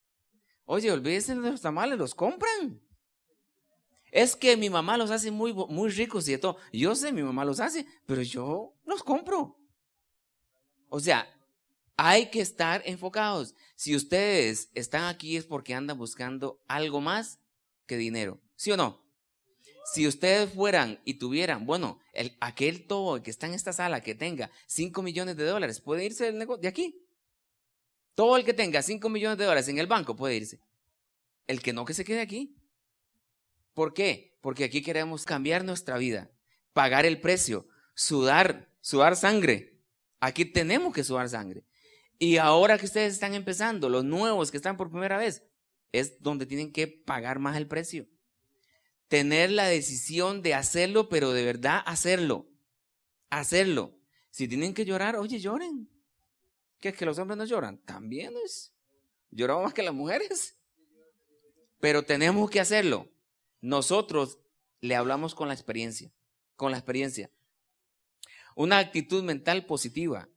Oye, 0.65 0.93
olvídense 0.93 1.35
de 1.35 1.51
los 1.51 1.61
tamales, 1.61 1.99
los 1.99 2.15
compran. 2.15 2.81
Es 4.13 4.37
que 4.37 4.57
mi 4.57 4.71
mamá 4.71 4.97
los 4.97 5.11
hace 5.11 5.31
muy, 5.31 5.53
muy 5.55 5.91
ricos 5.91 6.29
y 6.29 6.39
todo. 6.39 6.59
Yo 6.73 6.95
sé, 6.95 7.11
mi 7.13 7.23
mamá 7.23 7.45
los 7.45 7.59
hace, 7.59 7.87
pero 8.07 8.23
yo 8.23 8.75
los 8.85 9.03
compro. 9.03 9.62
O 10.95 11.01
sea, 11.01 11.27
hay 11.97 12.27
que 12.27 12.43
estar 12.43 12.83
enfocados. 12.85 13.55
Si 13.77 13.97
ustedes 13.97 14.69
están 14.75 15.05
aquí 15.05 15.39
es 15.39 15.47
porque 15.47 15.73
andan 15.73 15.97
buscando 15.97 16.63
algo 16.69 17.01
más 17.01 17.39
que 17.87 17.97
dinero. 17.97 18.43
¿Sí 18.57 18.73
o 18.73 18.77
no? 18.77 19.03
Si 19.91 20.07
ustedes 20.07 20.53
fueran 20.53 21.01
y 21.07 21.15
tuvieran, 21.15 21.65
bueno, 21.65 21.99
el, 22.13 22.37
aquel 22.41 22.87
todo 22.87 23.23
que 23.23 23.31
está 23.31 23.47
en 23.47 23.55
esta 23.55 23.73
sala 23.73 24.03
que 24.03 24.15
tenga 24.15 24.51
5 24.67 25.01
millones 25.01 25.39
de 25.39 25.47
dólares, 25.47 25.81
puede 25.81 26.05
irse 26.05 26.27
del 26.27 26.37
negocio 26.37 26.61
de 26.61 26.69
aquí. 26.69 27.03
Todo 28.15 28.37
el 28.37 28.45
que 28.45 28.53
tenga 28.53 28.83
5 28.83 29.09
millones 29.09 29.39
de 29.39 29.45
dólares 29.45 29.69
en 29.69 29.79
el 29.79 29.87
banco 29.87 30.15
puede 30.15 30.37
irse. 30.37 30.61
El 31.47 31.63
que 31.63 31.73
no, 31.73 31.87
que 31.87 31.95
se 31.95 32.05
quede 32.05 32.21
aquí. 32.21 32.55
¿Por 33.73 33.95
qué? 33.95 34.37
Porque 34.43 34.65
aquí 34.65 34.83
queremos 34.83 35.25
cambiar 35.25 35.65
nuestra 35.65 35.97
vida, 35.97 36.31
pagar 36.75 37.07
el 37.07 37.19
precio, 37.19 37.67
sudar, 37.95 38.69
sudar 38.83 39.17
sangre 39.17 39.72
Aquí 40.23 40.45
tenemos 40.45 40.95
que 40.95 41.03
sudar 41.03 41.29
sangre. 41.29 41.65
Y 42.17 42.37
ahora 42.37 42.79
que 42.79 42.87
ustedes 42.87 43.13
están 43.13 43.35
empezando, 43.35 43.89
los 43.89 44.05
nuevos 44.05 44.53
que 44.53 44.57
están 44.57 44.77
por 44.77 44.89
primera 44.89 45.19
vez, 45.19 45.43
es 45.91 46.23
donde 46.23 46.47
tienen 46.47 46.73
que 46.73 46.87
pagar 46.87 47.41
más 47.41 47.57
el 47.57 47.67
precio. 47.67 48.07
Tener 49.09 49.51
la 49.51 49.67
decisión 49.67 50.41
de 50.41 50.55
hacerlo, 50.55 51.09
pero 51.09 51.33
de 51.33 51.45
verdad 51.45 51.83
hacerlo. 51.87 52.47
Hacerlo. 53.31 53.99
Si 54.31 54.47
tienen 54.47 54.75
que 54.75 54.85
llorar, 54.85 55.17
oye, 55.17 55.41
lloren. 55.41 55.91
¿Qué 56.79 56.91
es 56.91 56.97
que 56.97 57.05
los 57.05 57.19
hombres 57.19 57.37
no 57.37 57.45
lloran? 57.45 57.79
También 57.79 58.33
es. 58.45 58.73
Lloramos 59.33 59.65
más 59.65 59.75
que 59.75 59.83
las 59.83 59.93
mujeres. 59.93 60.57
Pero 61.81 62.05
tenemos 62.05 62.49
que 62.49 62.61
hacerlo. 62.61 63.11
Nosotros 63.61 64.39
le 64.81 64.95
hablamos 64.95 65.35
con 65.35 65.49
la 65.49 65.55
experiencia, 65.55 66.13
con 66.55 66.71
la 66.71 66.79
experiencia. 66.79 67.29
Una 68.55 68.79
actitud 68.79 69.23
mental 69.23 69.67
positiva. 69.67 70.29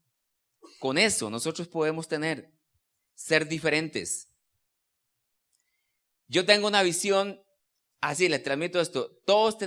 Con 0.79 0.97
eso 0.97 1.29
nosotros 1.29 1.67
podemos 1.67 2.07
tener, 2.07 2.51
ser 3.13 3.47
diferentes. 3.47 4.29
Yo 6.27 6.45
tengo 6.45 6.67
una 6.67 6.83
visión 6.83 7.41
así, 8.01 8.29
les 8.29 8.43
transmito 8.43 8.79
esto. 8.81 9.11
Todos, 9.25 9.57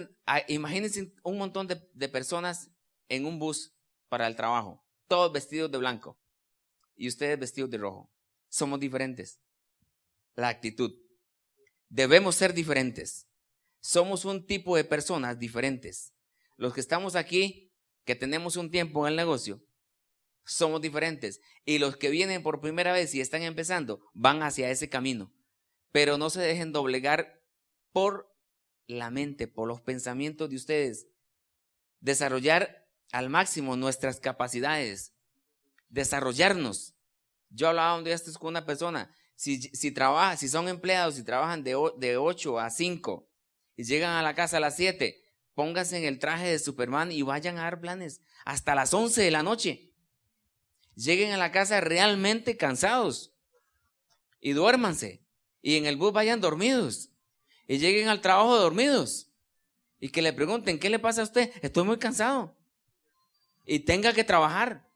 imagínense 0.48 1.12
un 1.22 1.38
montón 1.38 1.66
de 1.66 2.08
personas 2.08 2.70
en 3.08 3.26
un 3.26 3.38
bus 3.38 3.74
para 4.08 4.26
el 4.26 4.36
trabajo, 4.36 4.84
todos 5.06 5.32
vestidos 5.32 5.70
de 5.70 5.78
blanco 5.78 6.18
y 6.96 7.08
ustedes 7.08 7.38
vestidos 7.38 7.70
de 7.70 7.78
rojo. 7.78 8.10
Somos 8.48 8.80
diferentes. 8.80 9.40
La 10.34 10.48
actitud. 10.48 10.94
Debemos 11.88 12.34
ser 12.34 12.52
diferentes. 12.52 13.26
Somos 13.80 14.24
un 14.24 14.46
tipo 14.46 14.76
de 14.76 14.84
personas 14.84 15.38
diferentes. 15.38 16.12
Los 16.56 16.74
que 16.74 16.80
estamos 16.80 17.14
aquí, 17.14 17.67
que 18.08 18.16
tenemos 18.16 18.56
un 18.56 18.70
tiempo 18.70 19.06
en 19.06 19.10
el 19.10 19.16
negocio, 19.16 19.62
somos 20.46 20.80
diferentes. 20.80 21.42
Y 21.66 21.76
los 21.76 21.98
que 21.98 22.08
vienen 22.08 22.42
por 22.42 22.62
primera 22.62 22.90
vez 22.90 23.14
y 23.14 23.20
están 23.20 23.42
empezando, 23.42 24.00
van 24.14 24.42
hacia 24.42 24.70
ese 24.70 24.88
camino. 24.88 25.30
Pero 25.92 26.16
no 26.16 26.30
se 26.30 26.40
dejen 26.40 26.72
doblegar 26.72 27.42
por 27.92 28.34
la 28.86 29.10
mente, 29.10 29.46
por 29.46 29.68
los 29.68 29.82
pensamientos 29.82 30.48
de 30.48 30.56
ustedes. 30.56 31.06
Desarrollar 32.00 32.88
al 33.12 33.28
máximo 33.28 33.76
nuestras 33.76 34.20
capacidades. 34.20 35.12
Desarrollarnos. 35.90 36.94
Yo 37.50 37.68
hablaba 37.68 37.98
un 37.98 38.04
día 38.04 38.14
esto 38.14 38.32
con 38.40 38.48
una 38.48 38.64
persona 38.64 39.14
si, 39.34 39.60
si, 39.60 39.94
si 40.38 40.48
son 40.48 40.68
empleados 40.68 41.18
y 41.18 41.24
trabajan 41.24 41.62
de, 41.62 41.76
de 41.98 42.16
8 42.16 42.58
a 42.58 42.70
5 42.70 43.28
y 43.76 43.84
llegan 43.84 44.12
a 44.12 44.22
la 44.22 44.34
casa 44.34 44.56
a 44.56 44.60
las 44.60 44.76
7, 44.76 45.22
pónganse 45.58 45.98
en 45.98 46.04
el 46.04 46.20
traje 46.20 46.46
de 46.46 46.60
Superman 46.60 47.10
y 47.10 47.22
vayan 47.22 47.58
a 47.58 47.62
dar 47.62 47.80
planes 47.80 48.20
hasta 48.44 48.76
las 48.76 48.94
11 48.94 49.20
de 49.20 49.32
la 49.32 49.42
noche. 49.42 49.92
Lleguen 50.94 51.32
a 51.32 51.36
la 51.36 51.50
casa 51.50 51.80
realmente 51.80 52.56
cansados 52.56 53.34
y 54.40 54.52
duérmanse. 54.52 55.20
Y 55.60 55.74
en 55.74 55.86
el 55.86 55.96
bus 55.96 56.12
vayan 56.12 56.40
dormidos. 56.40 57.10
Y 57.66 57.78
lleguen 57.78 58.06
al 58.06 58.20
trabajo 58.20 58.56
dormidos. 58.56 59.32
Y 59.98 60.10
que 60.10 60.22
le 60.22 60.32
pregunten, 60.32 60.78
¿qué 60.78 60.90
le 60.90 61.00
pasa 61.00 61.22
a 61.22 61.24
usted? 61.24 61.50
Estoy 61.60 61.82
muy 61.82 61.98
cansado. 61.98 62.56
Y 63.66 63.80
tenga 63.80 64.12
que 64.12 64.22
trabajar. 64.22 64.88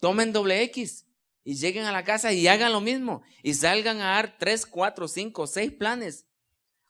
Tomen 0.00 0.32
doble 0.32 0.62
X 0.62 1.04
y 1.44 1.56
lleguen 1.56 1.84
a 1.84 1.92
la 1.92 2.02
casa 2.02 2.32
y 2.32 2.48
hagan 2.48 2.72
lo 2.72 2.80
mismo 2.80 3.20
y 3.42 3.52
salgan 3.52 4.00
a 4.00 4.12
dar 4.12 4.38
tres, 4.38 4.64
cuatro, 4.64 5.06
cinco, 5.06 5.46
seis 5.46 5.70
planes. 5.70 6.24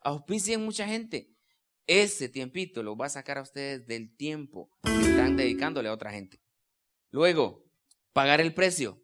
Auspicien 0.03 0.65
mucha 0.65 0.87
gente. 0.87 1.36
Ese 1.87 2.29
tiempito 2.29 2.83
lo 2.83 2.97
va 2.97 3.07
a 3.07 3.11
sacar 3.11 3.39
a 3.39 3.43
ustedes 3.43 3.87
del 3.87 4.17
tiempo 4.17 4.71
que 4.83 4.91
están 4.91 5.37
dedicándole 5.37 5.89
a 5.89 5.93
otra 5.93 6.11
gente. 6.11 6.41
Luego, 7.11 7.65
pagar 8.13 8.41
el 8.41 8.55
precio. 8.55 9.03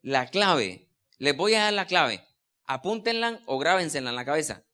La 0.00 0.28
clave, 0.28 0.90
les 1.18 1.36
voy 1.36 1.54
a 1.54 1.64
dar 1.64 1.72
la 1.72 1.86
clave. 1.86 2.24
Apúntenla 2.64 3.42
o 3.46 3.58
grábensela 3.58 4.10
en 4.10 4.16
la 4.16 4.24
cabeza. 4.24 4.64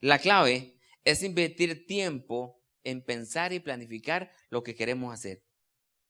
La 0.00 0.18
clave 0.18 0.78
es 1.04 1.22
invertir 1.22 1.86
tiempo 1.86 2.62
en 2.82 3.04
pensar 3.04 3.52
y 3.52 3.60
planificar 3.60 4.32
lo 4.48 4.62
que 4.62 4.74
queremos 4.74 5.12
hacer. 5.12 5.44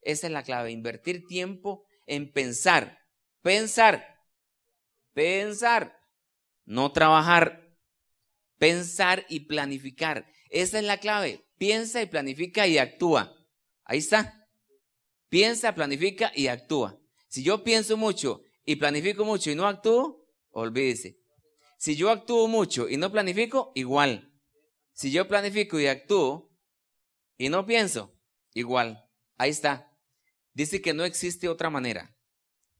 Esa 0.02 0.28
es 0.28 0.32
la 0.32 0.42
clave, 0.42 0.70
invertir 0.70 1.26
tiempo 1.26 1.84
en 2.06 2.32
pensar 2.32 3.00
Pensar. 3.42 4.18
Pensar. 5.14 5.98
No 6.66 6.92
trabajar. 6.92 7.74
Pensar 8.58 9.24
y 9.28 9.40
planificar. 9.40 10.26
Esa 10.50 10.78
es 10.78 10.84
la 10.84 10.98
clave. 10.98 11.46
Piensa 11.56 12.02
y 12.02 12.06
planifica 12.06 12.66
y 12.66 12.78
actúa. 12.78 13.34
Ahí 13.84 13.98
está. 13.98 14.48
Piensa, 15.28 15.74
planifica 15.74 16.32
y 16.34 16.48
actúa. 16.48 17.00
Si 17.28 17.42
yo 17.42 17.62
pienso 17.62 17.96
mucho 17.96 18.42
y 18.64 18.76
planifico 18.76 19.24
mucho 19.24 19.50
y 19.50 19.54
no 19.54 19.66
actúo, 19.66 20.28
olvídese. 20.50 21.18
Si 21.78 21.96
yo 21.96 22.10
actúo 22.10 22.48
mucho 22.48 22.88
y 22.88 22.96
no 22.96 23.12
planifico, 23.12 23.72
igual. 23.74 24.32
Si 24.92 25.12
yo 25.12 25.28
planifico 25.28 25.78
y 25.78 25.86
actúo 25.86 26.50
y 27.38 27.48
no 27.48 27.64
pienso, 27.64 28.18
igual. 28.52 29.08
Ahí 29.38 29.50
está. 29.50 29.96
Dice 30.52 30.82
que 30.82 30.92
no 30.92 31.04
existe 31.04 31.48
otra 31.48 31.70
manera. 31.70 32.16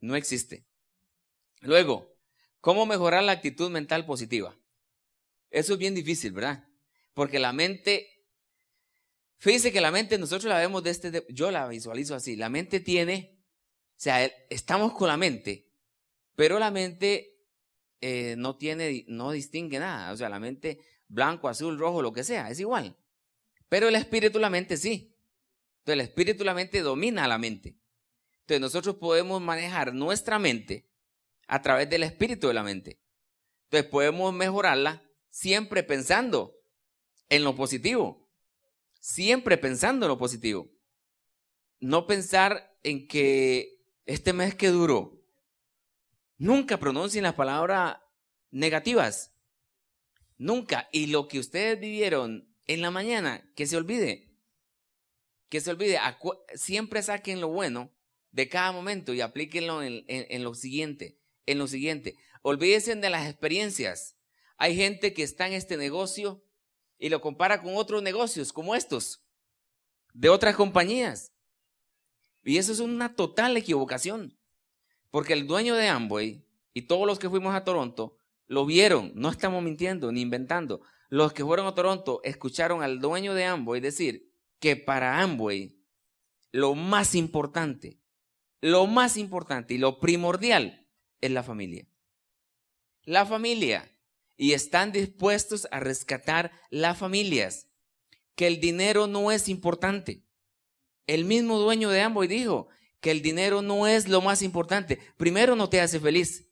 No 0.00 0.17
existe. 0.17 0.67
Luego, 1.61 2.17
¿cómo 2.61 2.85
mejorar 2.85 3.23
la 3.23 3.33
actitud 3.33 3.71
mental 3.71 4.05
positiva? 4.05 4.59
Eso 5.50 5.75
es 5.75 5.79
bien 5.79 5.95
difícil, 5.95 6.33
¿verdad? 6.33 6.70
Porque 7.14 7.38
la 7.38 7.52
mente, 7.52 8.26
fíjense 9.38 9.73
que 9.73 9.81
la 9.81 9.90
mente 9.90 10.19
nosotros 10.19 10.49
la 10.49 10.59
vemos 10.59 10.83
de 10.83 10.90
este, 10.90 11.26
yo 11.31 11.50
la 11.50 11.67
visualizo 11.69 12.14
así, 12.14 12.37
la 12.37 12.49
mente 12.49 12.81
tiene, 12.81 13.38
o 13.90 14.02
sea, 14.02 14.25
estamos 14.49 14.93
con 14.95 15.09
la 15.09 15.17
mente, 15.17 15.71
pero 16.37 16.59
la 16.59 16.71
mente 16.71 17.40
eh, 18.00 18.35
no 18.38 18.57
tiene, 18.57 19.05
no 19.09 19.33
distingue 19.33 19.79
nada, 19.79 20.12
o 20.12 20.17
sea, 20.17 20.29
la 20.29 20.40
mente 20.40 20.79
blanco, 21.09 21.49
azul, 21.49 21.79
rojo, 21.79 22.00
lo 22.00 22.12
que 22.12 22.25
sea, 22.25 22.49
es 22.50 22.61
igual. 22.61 22.97
Pero 23.69 23.88
el 23.88 23.97
espíritu, 23.97 24.38
la 24.38 24.50
mente 24.50 24.76
sí. 24.76 25.17
Entonces 25.81 25.95
el 25.95 26.00
espíritu, 26.00 26.45
la 26.45 26.55
mente 26.55 26.81
domina 26.81 27.25
a 27.25 27.29
la 27.29 27.38
mente. 27.38 27.79
Entonces 28.40 28.61
nosotros 28.61 28.97
podemos 28.97 29.40
manejar 29.40 29.95
nuestra 29.95 30.38
mente 30.38 30.88
a 31.47 31.62
través 31.62 31.88
del 31.90 32.02
espíritu 32.02 32.49
de 32.49 32.55
la 32.55 32.62
mente. 32.62 33.00
Entonces 33.64 33.90
podemos 33.90 34.33
mejorarla 34.33 35.02
siempre 35.29 35.83
pensando 35.83 36.60
en 37.31 37.45
lo 37.45 37.57
positivo. 37.57 38.29
Siempre 39.01 39.57
pensando 39.57 40.05
en 40.05 40.11
lo 40.11 40.19
positivo. 40.19 40.71
No 41.79 42.07
pensar 42.07 42.77
en 42.83 43.09
que 43.09 43.83
este 44.05 44.35
mes 44.35 44.55
que 44.55 44.69
duró. 44.69 45.19
Nunca 46.37 46.79
pronuncien 46.79 47.23
las 47.23 47.35
palabras 47.35 47.97
negativas. 48.51 49.33
Nunca. 50.37 50.89
Y 50.93 51.07
lo 51.07 51.29
que 51.29 51.39
ustedes 51.39 51.81
vivieron 51.81 52.55
en 52.67 52.83
la 52.83 52.91
mañana, 52.91 53.51
que 53.57 53.67
se 53.67 53.77
olvide. 53.77 54.37
Que 55.49 55.61
se 55.61 55.71
olvide. 55.71 55.99
Siempre 56.55 57.03
saquen 57.03 57.41
lo 57.41 57.49
bueno 57.49 57.91
de 58.33 58.49
cada 58.49 58.73
momento 58.73 59.13
y 59.15 59.21
aplíquenlo 59.21 59.83
en, 59.83 60.45
lo 60.45 60.55
siguiente, 60.55 61.19
en 61.47 61.59
lo 61.59 61.67
siguiente. 61.67 62.17
Olvídense 62.43 62.95
de 62.95 63.11
las 63.11 63.29
experiencias. 63.29 64.17
Hay 64.57 64.77
gente 64.77 65.15
que 65.15 65.23
está 65.23 65.47
en 65.47 65.55
este 65.55 65.77
negocio 65.77 66.45
y 67.00 67.09
lo 67.09 67.21
compara 67.21 67.61
con 67.61 67.75
otros 67.75 68.00
negocios 68.04 68.52
como 68.52 68.76
estos, 68.76 69.25
de 70.14 70.28
otras 70.28 70.54
compañías. 70.54 71.33
Y 72.45 72.59
eso 72.59 72.71
es 72.71 72.78
una 72.78 73.16
total 73.16 73.57
equivocación, 73.57 74.38
porque 75.11 75.33
el 75.33 75.49
dueño 75.49 75.75
de 75.75 75.88
Amway 75.88 76.45
y 76.73 76.83
todos 76.83 77.09
los 77.09 77.19
que 77.19 77.28
fuimos 77.28 77.57
a 77.57 77.64
Toronto 77.64 78.16
lo 78.47 78.64
vieron, 78.66 79.11
no 79.16 79.30
estamos 79.30 79.62
mintiendo 79.62 80.12
ni 80.12 80.21
inventando. 80.21 80.83
Los 81.09 81.33
que 81.33 81.45
fueron 81.45 81.66
a 81.66 81.75
Toronto 81.75 82.21
escucharon 82.23 82.85
al 82.85 83.00
dueño 83.00 83.35
de 83.35 83.47
Amway 83.47 83.80
decir 83.80 84.33
que 84.61 84.76
para 84.76 85.21
Amway 85.21 85.76
lo 86.52 86.76
más 86.76 87.16
importante 87.16 88.00
lo 88.61 88.87
más 88.87 89.16
importante 89.16 89.75
y 89.75 89.78
lo 89.78 89.99
primordial 90.00 90.87
es 91.21 91.30
la 91.30 91.42
familia. 91.42 91.87
La 93.04 93.25
familia. 93.25 93.89
Y 94.40 94.54
están 94.54 94.90
dispuestos 94.90 95.68
a 95.70 95.80
rescatar 95.80 96.50
las 96.70 96.97
familias. 96.97 97.68
Que 98.35 98.47
el 98.47 98.59
dinero 98.59 99.06
no 99.06 99.30
es 99.30 99.49
importante. 99.49 100.25
El 101.06 101.26
mismo 101.26 101.59
dueño 101.59 101.90
de 101.90 102.00
Amboy 102.00 102.26
dijo 102.26 102.68
que 103.00 103.11
el 103.11 103.20
dinero 103.20 103.61
no 103.61 103.87
es 103.87 104.09
lo 104.09 104.23
más 104.23 104.40
importante. 104.40 104.99
Primero, 105.18 105.56
no 105.56 105.68
te 105.68 105.82
hace 105.82 106.00
feliz. 106.00 106.49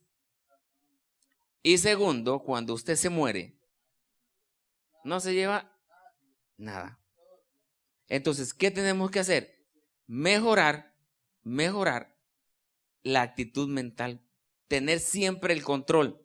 Y 1.62 1.78
segundo, 1.78 2.40
cuando 2.42 2.74
usted 2.74 2.96
se 2.96 3.08
muere, 3.08 3.58
no 5.04 5.18
se 5.20 5.32
lleva 5.32 5.74
nada. 6.58 7.00
Entonces, 8.08 8.52
¿qué 8.52 8.70
tenemos 8.70 9.10
que 9.10 9.20
hacer? 9.20 9.66
Mejorar 10.06 10.88
mejorar 11.48 12.14
la 13.02 13.22
actitud 13.22 13.68
mental, 13.68 14.22
tener 14.68 15.00
siempre 15.00 15.54
el 15.54 15.62
control. 15.62 16.22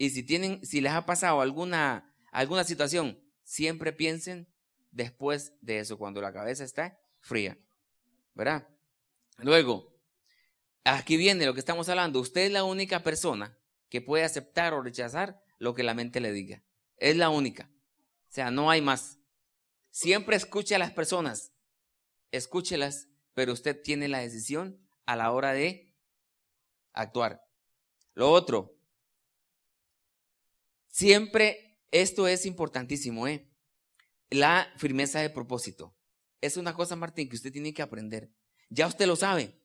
Y 0.00 0.08
si 0.08 0.22
tienen, 0.22 0.64
si 0.64 0.80
les 0.80 0.92
ha 0.92 1.04
pasado 1.04 1.42
alguna, 1.42 2.10
alguna 2.32 2.64
situación, 2.64 3.22
siempre 3.42 3.92
piensen 3.92 4.50
después 4.90 5.52
de 5.60 5.80
eso, 5.80 5.98
cuando 5.98 6.22
la 6.22 6.32
cabeza 6.32 6.64
está 6.64 6.98
fría. 7.20 7.58
¿Verdad? 8.32 8.66
Luego, 9.36 9.94
aquí 10.84 11.18
viene 11.18 11.44
lo 11.44 11.52
que 11.52 11.60
estamos 11.60 11.86
hablando. 11.90 12.18
Usted 12.18 12.46
es 12.46 12.50
la 12.50 12.64
única 12.64 13.02
persona 13.02 13.58
que 13.90 14.00
puede 14.00 14.24
aceptar 14.24 14.72
o 14.72 14.80
rechazar 14.80 15.44
lo 15.58 15.74
que 15.74 15.82
la 15.82 15.92
mente 15.92 16.20
le 16.20 16.32
diga. 16.32 16.64
Es 16.96 17.18
la 17.18 17.28
única. 17.28 17.70
O 18.30 18.32
sea, 18.32 18.50
no 18.50 18.70
hay 18.70 18.80
más. 18.80 19.18
Siempre 19.90 20.36
escuche 20.36 20.74
a 20.74 20.78
las 20.78 20.92
personas. 20.92 21.52
Escúchelas 22.30 23.10
pero 23.34 23.52
usted 23.52 23.78
tiene 23.82 24.08
la 24.08 24.20
decisión 24.20 24.80
a 25.04 25.14
la 25.14 25.30
hora 25.30 25.52
de 25.52 25.94
actuar. 26.94 27.46
Lo 28.14 28.30
otro, 28.30 28.79
siempre 30.90 31.78
esto 31.90 32.28
es 32.28 32.46
importantísimo, 32.46 33.26
¿eh? 33.26 33.48
La 34.30 34.72
firmeza 34.76 35.20
de 35.20 35.30
propósito. 35.30 35.96
Es 36.40 36.56
una 36.56 36.74
cosa, 36.74 36.96
Martín, 36.96 37.28
que 37.28 37.36
usted 37.36 37.52
tiene 37.52 37.74
que 37.74 37.82
aprender. 37.82 38.30
Ya 38.68 38.86
usted 38.86 39.06
lo 39.06 39.16
sabe, 39.16 39.60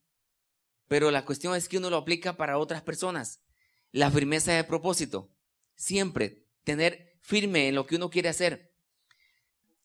pero 0.88 1.12
la 1.12 1.26
cuestión 1.26 1.56
es 1.56 1.70
que 1.70 1.78
uno 1.78 1.90
lo 1.90 1.98
aplica 1.98 2.38
para 2.38 2.58
otras 2.58 2.82
personas. 2.82 3.44
La 3.92 4.10
firmeza 4.10 4.54
de 4.54 4.64
propósito. 4.64 5.32
Siempre 5.76 6.48
tener 6.64 7.18
firme 7.22 7.68
en 7.68 7.76
lo 7.76 7.86
que 7.86 7.96
uno 7.96 8.10
quiere 8.10 8.30
hacer. 8.30 8.74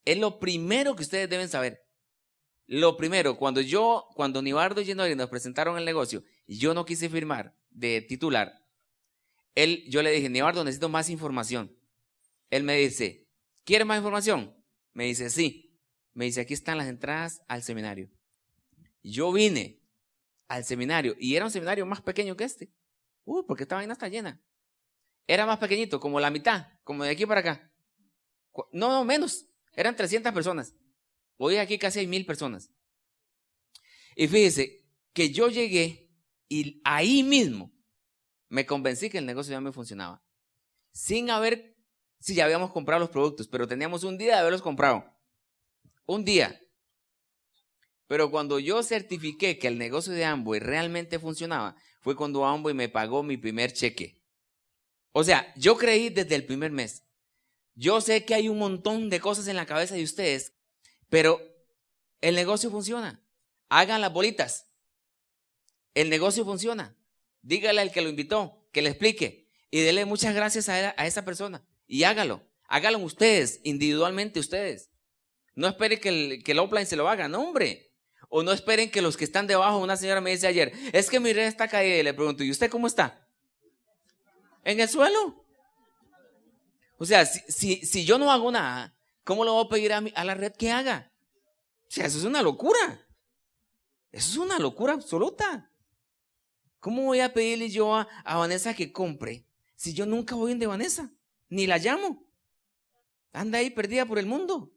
Es 0.04 0.18
lo 0.18 0.40
primero 0.40 0.96
que 0.96 1.02
ustedes 1.02 1.28
deben 1.28 1.48
saber. 1.48 1.86
Lo 2.66 2.96
primero, 2.96 3.36
cuando 3.36 3.60
yo, 3.60 4.06
cuando 4.14 4.40
Nibardo 4.40 4.80
y 4.80 4.86
Genori 4.86 5.14
nos 5.16 5.28
presentaron 5.28 5.76
el 5.76 5.84
negocio 5.84 6.22
yo 6.50 6.74
no 6.74 6.84
quise 6.84 7.08
firmar 7.08 7.56
de 7.70 8.00
titular, 8.02 8.59
él, 9.54 9.84
yo 9.88 10.02
le 10.02 10.10
dije, 10.10 10.28
Nibardo, 10.28 10.64
necesito 10.64 10.88
más 10.88 11.08
información. 11.08 11.76
Él 12.50 12.64
me 12.64 12.76
dice, 12.76 13.28
¿quiere 13.64 13.84
más 13.84 13.98
información? 13.98 14.56
Me 14.92 15.04
dice, 15.04 15.30
sí. 15.30 15.78
Me 16.12 16.24
dice, 16.24 16.40
aquí 16.40 16.54
están 16.54 16.78
las 16.78 16.88
entradas 16.88 17.42
al 17.48 17.62
seminario. 17.62 18.10
Yo 19.02 19.32
vine 19.32 19.80
al 20.48 20.64
seminario 20.64 21.14
y 21.18 21.36
era 21.36 21.44
un 21.44 21.50
seminario 21.50 21.86
más 21.86 22.02
pequeño 22.02 22.36
que 22.36 22.44
este. 22.44 22.72
Uh, 23.24 23.46
porque 23.46 23.62
esta 23.62 23.76
vaina 23.76 23.92
está 23.92 24.08
llena. 24.08 24.42
Era 25.26 25.46
más 25.46 25.58
pequeñito, 25.58 26.00
como 26.00 26.18
la 26.18 26.30
mitad, 26.30 26.66
como 26.82 27.04
de 27.04 27.10
aquí 27.10 27.24
para 27.24 27.40
acá. 27.40 27.72
No, 28.72 28.88
no, 28.88 29.04
menos. 29.04 29.46
Eran 29.74 29.94
300 29.94 30.32
personas. 30.32 30.74
Hoy 31.36 31.56
aquí 31.56 31.78
casi 31.78 32.00
hay 32.00 32.06
mil 32.06 32.26
personas. 32.26 32.70
Y 34.16 34.26
fíjese 34.26 34.84
que 35.12 35.30
yo 35.30 35.48
llegué 35.48 36.10
y 36.48 36.80
ahí 36.84 37.22
mismo 37.22 37.72
me 38.50 38.66
convencí 38.66 39.08
que 39.08 39.16
el 39.16 39.24
negocio 39.24 39.52
ya 39.52 39.62
me 39.62 39.72
funcionaba. 39.72 40.22
Sin 40.92 41.30
haber, 41.30 41.78
si 42.18 42.34
ya 42.34 42.44
habíamos 42.44 42.72
comprado 42.72 43.00
los 43.00 43.08
productos, 43.08 43.48
pero 43.48 43.66
teníamos 43.66 44.04
un 44.04 44.18
día 44.18 44.34
de 44.34 44.40
haberlos 44.40 44.60
comprado. 44.60 45.04
Un 46.04 46.26
día. 46.26 46.60
Pero 48.06 48.30
cuando 48.30 48.58
yo 48.58 48.82
certifiqué 48.82 49.58
que 49.58 49.68
el 49.68 49.78
negocio 49.78 50.12
de 50.12 50.26
Amway 50.26 50.60
realmente 50.60 51.18
funcionaba, 51.18 51.76
fue 52.02 52.14
cuando 52.14 52.44
Amway 52.44 52.74
me 52.74 52.90
pagó 52.90 53.22
mi 53.22 53.38
primer 53.38 53.72
cheque. 53.72 54.20
O 55.12 55.24
sea, 55.24 55.50
yo 55.56 55.78
creí 55.78 56.10
desde 56.10 56.34
el 56.34 56.44
primer 56.44 56.70
mes. 56.70 57.06
Yo 57.74 58.02
sé 58.02 58.26
que 58.26 58.34
hay 58.34 58.50
un 58.50 58.58
montón 58.58 59.08
de 59.08 59.20
cosas 59.20 59.48
en 59.48 59.56
la 59.56 59.64
cabeza 59.64 59.94
de 59.94 60.04
ustedes 60.04 60.60
pero 61.10 61.40
el 62.22 62.34
negocio 62.36 62.70
funciona. 62.70 63.22
Hagan 63.68 64.00
las 64.00 64.12
bolitas. 64.12 64.72
El 65.92 66.08
negocio 66.08 66.44
funciona. 66.44 66.96
Dígale 67.42 67.80
al 67.80 67.92
que 67.92 68.02
lo 68.02 68.08
invitó, 68.08 68.66
que 68.72 68.82
le 68.82 68.90
explique. 68.90 69.48
Y 69.70 69.80
dele 69.80 70.04
muchas 70.04 70.34
gracias 70.34 70.68
a, 70.68 70.90
esa 70.90 71.24
persona. 71.24 71.64
Y 71.86 72.04
hágalo. 72.04 72.42
Hágalo 72.68 72.98
ustedes, 72.98 73.60
individualmente 73.64 74.40
ustedes. 74.40 74.90
No 75.54 75.66
esperen 75.66 76.00
que 76.00 76.08
el, 76.08 76.44
que 76.44 76.52
el 76.52 76.58
offline 76.58 76.86
se 76.86 76.96
lo 76.96 77.08
haga, 77.08 77.28
no, 77.28 77.42
hombre. 77.42 77.92
O 78.28 78.42
no 78.42 78.52
esperen 78.52 78.90
que 78.90 79.02
los 79.02 79.16
que 79.16 79.24
están 79.24 79.46
debajo, 79.46 79.78
una 79.78 79.96
señora 79.96 80.20
me 80.20 80.30
dice 80.30 80.46
ayer, 80.46 80.72
es 80.92 81.10
que 81.10 81.18
mi 81.18 81.32
red 81.32 81.46
está 81.46 81.68
caída. 81.68 81.96
Y 81.96 82.02
le 82.02 82.14
pregunto, 82.14 82.44
¿y 82.44 82.50
usted 82.50 82.70
cómo 82.70 82.86
está? 82.86 83.26
En 84.64 84.78
el 84.78 84.88
suelo. 84.88 85.44
O 86.98 87.04
sea, 87.04 87.24
si, 87.26 87.84
si 87.84 88.04
yo 88.04 88.18
no 88.18 88.30
hago 88.30 88.52
nada, 88.52 88.94
¿Cómo 89.30 89.44
le 89.44 89.50
voy 89.52 89.64
a 89.64 89.68
pedir 89.68 89.92
a, 89.92 90.02
a 90.16 90.24
la 90.24 90.34
red 90.34 90.52
que 90.52 90.72
haga? 90.72 91.12
O 91.82 91.90
sea, 91.90 92.06
eso 92.06 92.18
es 92.18 92.24
una 92.24 92.42
locura. 92.42 93.06
Eso 94.10 94.30
es 94.30 94.36
una 94.38 94.58
locura 94.58 94.94
absoluta. 94.94 95.69
¿Cómo 96.80 97.02
voy 97.02 97.20
a 97.20 97.32
pedirle 97.32 97.68
yo 97.68 97.94
a, 97.94 98.08
Vanessa 98.24 98.74
que 98.74 98.90
compre 98.90 99.44
si 99.76 99.92
yo 99.92 100.06
nunca 100.06 100.34
voy 100.34 100.54
de 100.54 100.66
Vanessa? 100.66 101.12
Ni 101.48 101.66
la 101.66 101.78
llamo. 101.78 102.26
Anda 103.32 103.58
ahí 103.58 103.70
perdida 103.70 104.06
por 104.06 104.18
el 104.18 104.26
mundo. 104.26 104.72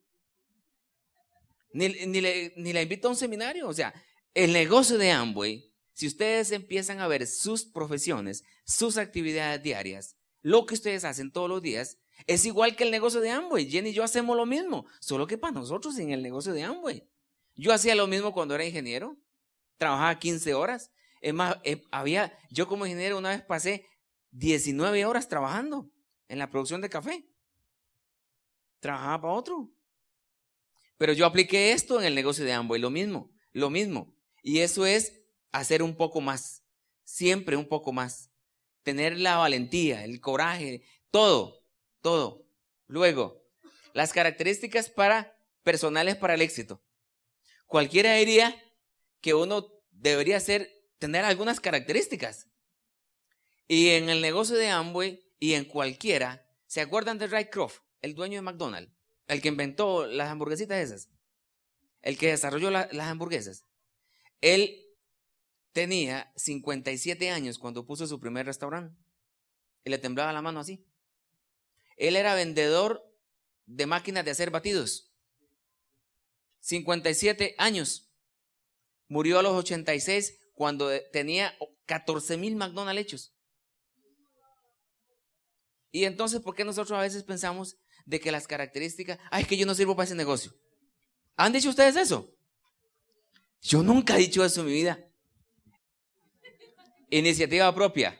Ni, 1.72 1.88
ni, 1.88 2.22
ni 2.56 2.74
la 2.74 2.82
invito 2.82 3.08
a 3.08 3.12
un 3.12 3.18
seminario. 3.18 3.68
O 3.68 3.74
sea, 3.74 3.94
el 4.34 4.54
negocio 4.54 4.98
de 4.98 5.12
Amway, 5.12 5.72
si 5.94 6.08
ustedes 6.08 6.52
empiezan 6.52 7.00
a 7.00 7.08
ver 7.08 7.26
sus 7.26 7.66
profesiones, 7.66 8.44
sus 8.66 8.98
actividades 8.98 9.64
diarias, 9.64 10.16
lo 10.42 10.66
que 10.66 10.74
ustedes 10.76 11.06
hacen 11.06 11.32
todos 11.32 11.50
los 11.50 11.62
días, 11.62 11.98
es 12.28 12.46
igual 12.46 12.76
que 12.76 12.84
el 12.84 12.92
negocio 12.92 13.22
de 13.22 13.32
Amway. 13.32 13.70
Jenny 13.70 13.90
y 13.90 13.94
yo 13.94 14.04
hacemos 14.04 14.36
lo 14.36 14.46
mismo, 14.46 14.86
solo 15.00 15.26
que 15.26 15.38
para 15.38 15.54
nosotros 15.54 15.98
en 16.00 16.12
el 16.12 16.22
negocio 16.22 16.54
de 16.54 16.64
Amway. 16.64 17.08
Yo 17.56 17.72
hacía 17.72 17.96
lo 17.96 18.08
mismo 18.08 18.34
cuando 18.34 18.56
era 18.56 18.66
ingeniero. 18.66 19.18
Trabajaba 19.78 20.20
15 20.20 20.54
horas. 20.54 20.92
Es 21.24 21.34
más, 21.34 21.58
eh, 21.64 21.82
había, 21.90 22.38
yo 22.52 22.68
como 22.68 22.86
ingeniero 22.86 23.18
una 23.18 23.30
vez 23.30 23.42
pasé 23.42 23.88
19 24.32 25.06
horas 25.06 25.28
trabajando 25.28 25.90
en 26.28 26.38
la 26.38 26.50
producción 26.50 26.82
de 26.82 26.90
café. 26.90 27.26
Trabajaba 28.80 29.22
para 29.22 29.34
otro. 29.34 29.72
Pero 30.98 31.14
yo 31.14 31.26
apliqué 31.26 31.72
esto 31.72 32.00
en 32.00 32.06
el 32.06 32.14
negocio 32.14 32.46
de 32.46 32.54
Amway, 32.54 32.80
lo 32.80 32.92
mismo, 32.92 33.32
lo 33.52 33.72
mismo. 33.72 34.14
Y 34.44 34.60
eso 34.60 34.86
es 34.86 35.22
hacer 35.52 35.82
un 35.82 35.96
poco 35.96 36.22
más, 36.22 36.64
siempre 37.04 37.56
un 37.56 37.68
poco 37.68 37.92
más. 37.92 38.30
Tener 38.84 39.18
la 39.18 39.38
valentía, 39.38 40.04
el 40.04 40.20
coraje, 40.20 40.84
todo 41.10 41.64
todo. 42.04 42.46
Luego, 42.86 43.42
las 43.94 44.14
características 44.14 44.92
para 44.92 45.36
personales 45.64 46.16
para 46.16 46.36
el 46.36 46.42
éxito. 46.44 46.84
Cualquiera 47.66 48.14
diría 48.14 48.56
que 49.22 49.34
uno 49.34 49.72
debería 49.90 50.40
ser, 50.40 50.70
tener 51.04 51.26
algunas 51.26 51.60
características. 51.60 52.48
Y 53.68 53.90
en 53.90 54.08
el 54.08 54.22
negocio 54.22 54.56
de 54.56 54.70
Amway 54.70 55.22
y 55.38 55.56
en 55.56 55.66
cualquiera, 55.66 56.50
¿se 56.66 56.80
acuerdan 56.80 57.18
de 57.18 57.28
Ray 57.28 57.50
Kroc, 57.50 57.74
el 58.02 58.16
dueño 58.16 58.38
de 58.38 58.44
McDonald's? 58.44 58.94
El 59.28 59.42
que 59.42 59.50
inventó 59.50 60.08
las 60.08 60.30
hamburguesitas 60.30 60.78
esas. 60.80 61.10
El 62.02 62.18
que 62.18 62.30
desarrolló 62.30 62.72
las 62.72 62.94
hamburguesas. 62.94 63.66
Él 64.40 64.82
tenía 65.74 66.32
57 66.38 67.32
años 67.32 67.60
cuando 67.60 67.86
puso 67.86 68.08
su 68.08 68.22
primer 68.22 68.46
restaurante. 68.46 68.98
Y 69.84 69.90
le 69.90 69.98
temblaba 69.98 70.32
la 70.32 70.42
mano 70.42 70.62
así. 70.62 70.88
Él 71.98 72.16
era 72.16 72.34
vendedor 72.34 73.14
de 73.66 73.88
máquinas 73.88 74.24
de 74.24 74.32
hacer 74.32 74.52
batidos. 74.52 75.12
57 76.62 77.56
años. 77.58 78.10
Murió 79.10 79.40
a 79.40 79.44
los 79.44 79.52
86 79.52 80.40
cuando 80.54 80.90
tenía 81.12 81.56
14 81.86 82.38
mil 82.38 82.56
McDonald's 82.56 83.02
hechos. 83.02 83.34
Y 85.92 86.06
entonces, 86.06 86.42
¿por 86.42 86.56
qué 86.56 86.64
nosotros 86.64 86.98
a 86.98 87.02
veces 87.02 87.24
pensamos 87.24 87.78
de 88.06 88.20
que 88.20 88.32
las 88.32 88.48
características, 88.48 89.20
ay, 89.30 89.44
es 89.44 89.48
que 89.48 89.58
yo 89.58 89.66
no 89.66 89.76
sirvo 89.76 89.96
para 89.96 90.06
ese 90.06 90.16
negocio? 90.16 90.54
¿Han 91.36 91.54
dicho 91.54 91.70
ustedes 91.70 91.96
eso? 91.96 92.36
Yo 93.62 93.84
nunca 93.84 94.16
he 94.16 94.20
dicho 94.20 94.44
eso 94.44 94.62
en 94.62 94.68
mi 94.68 94.74
vida. 94.74 95.08
Iniciativa 97.10 97.74
propia. 97.74 98.20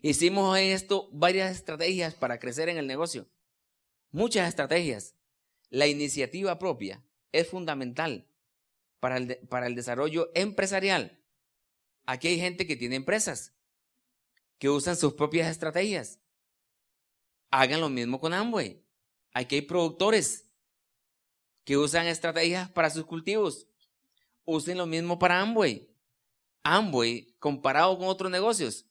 Hicimos 0.00 0.58
esto 0.58 1.08
varias 1.12 1.54
estrategias 1.54 2.14
para 2.14 2.38
crecer 2.38 2.68
en 2.68 2.78
el 2.78 2.86
negocio. 2.86 3.28
Muchas 4.10 4.48
estrategias. 4.48 5.14
La 5.70 5.86
iniciativa 5.86 6.58
propia 6.58 7.02
es 7.32 7.48
fundamental 7.48 8.26
para 9.04 9.18
el, 9.18 9.36
para 9.50 9.66
el 9.66 9.74
desarrollo 9.74 10.30
empresarial. 10.34 11.20
Aquí 12.06 12.28
hay 12.28 12.38
gente 12.38 12.66
que 12.66 12.74
tiene 12.74 12.96
empresas 12.96 13.52
que 14.56 14.70
usan 14.70 14.96
sus 14.96 15.12
propias 15.12 15.50
estrategias. 15.50 16.20
Hagan 17.50 17.82
lo 17.82 17.90
mismo 17.90 18.18
con 18.18 18.32
Amway. 18.32 18.82
Aquí 19.34 19.56
hay 19.56 19.60
productores 19.60 20.48
que 21.64 21.76
usan 21.76 22.06
estrategias 22.06 22.70
para 22.70 22.88
sus 22.88 23.04
cultivos. 23.04 23.66
Usen 24.46 24.78
lo 24.78 24.86
mismo 24.86 25.18
para 25.18 25.38
Amway. 25.38 25.86
Amway, 26.62 27.36
comparado 27.38 27.98
con 27.98 28.08
otros 28.08 28.32
negocios, 28.32 28.86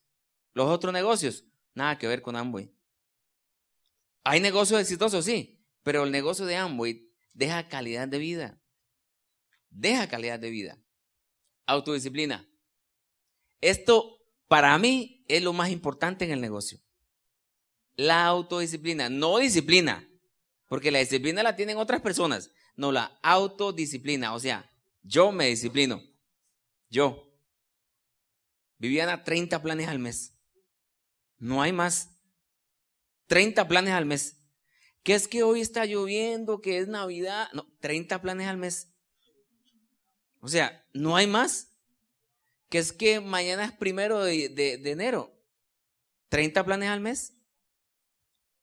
los 0.53 0.67
otros 0.69 0.93
negocios, 0.93 1.43
nada 1.73 1.97
que 1.97 2.05
ver 2.07 2.21
con 2.21 2.35
Amway. 2.35 2.71
Hay 4.23 4.39
negocios 4.41 4.79
exitosos, 4.79 5.25
sí, 5.25 5.59
pero 5.81 6.03
el 6.03 6.11
negocio 6.11 6.45
de 6.45 6.55
Amway 6.55 7.09
deja 7.33 7.67
calidad 7.67 8.07
de 8.07 8.19
vida. 8.19 8.62
Deja 9.73 10.07
calidad 10.07 10.39
de 10.39 10.49
vida. 10.49 10.77
Autodisciplina. 11.65 12.47
Esto 13.59 14.19
para 14.47 14.77
mí 14.77 15.25
es 15.27 15.41
lo 15.41 15.51
más 15.51 15.69
importante 15.71 16.25
en 16.25 16.31
el 16.31 16.41
negocio. 16.41 16.79
La 17.95 18.25
autodisciplina, 18.25 19.09
no 19.09 19.37
disciplina, 19.37 20.07
porque 20.67 20.91
la 20.91 20.99
disciplina 20.99 21.43
la 21.43 21.55
tienen 21.55 21.77
otras 21.77 22.01
personas. 22.01 22.51
No, 22.75 22.91
la 22.91 23.19
autodisciplina, 23.21 24.33
o 24.33 24.39
sea, 24.39 24.69
yo 25.01 25.31
me 25.31 25.47
disciplino. 25.47 26.01
Yo. 26.89 27.29
Vivían 28.77 29.09
a 29.09 29.23
30 29.23 29.61
planes 29.61 29.87
al 29.87 29.99
mes. 29.99 30.35
No 31.37 31.61
hay 31.61 31.71
más. 31.71 32.09
30 33.27 33.67
planes 33.67 33.93
al 33.93 34.05
mes. 34.05 34.37
¿Qué 35.03 35.15
es 35.15 35.27
que 35.27 35.43
hoy 35.43 35.61
está 35.61 35.85
lloviendo? 35.85 36.61
¿Que 36.61 36.77
es 36.77 36.87
Navidad? 36.87 37.49
No, 37.53 37.67
30 37.79 38.21
planes 38.21 38.47
al 38.47 38.57
mes. 38.57 38.92
O 40.43 40.49
sea, 40.49 40.85
no 40.91 41.15
hay 41.15 41.25
más. 41.25 41.69
Que 42.67 42.77
es 42.77 42.91
que 42.91 43.21
mañana 43.21 43.63
es 43.63 43.71
primero 43.71 44.21
de, 44.21 44.49
de 44.49 44.91
enero. 44.91 45.33
30 46.27 46.65
planes 46.65 46.89
al 46.89 46.99
mes. 46.99 47.37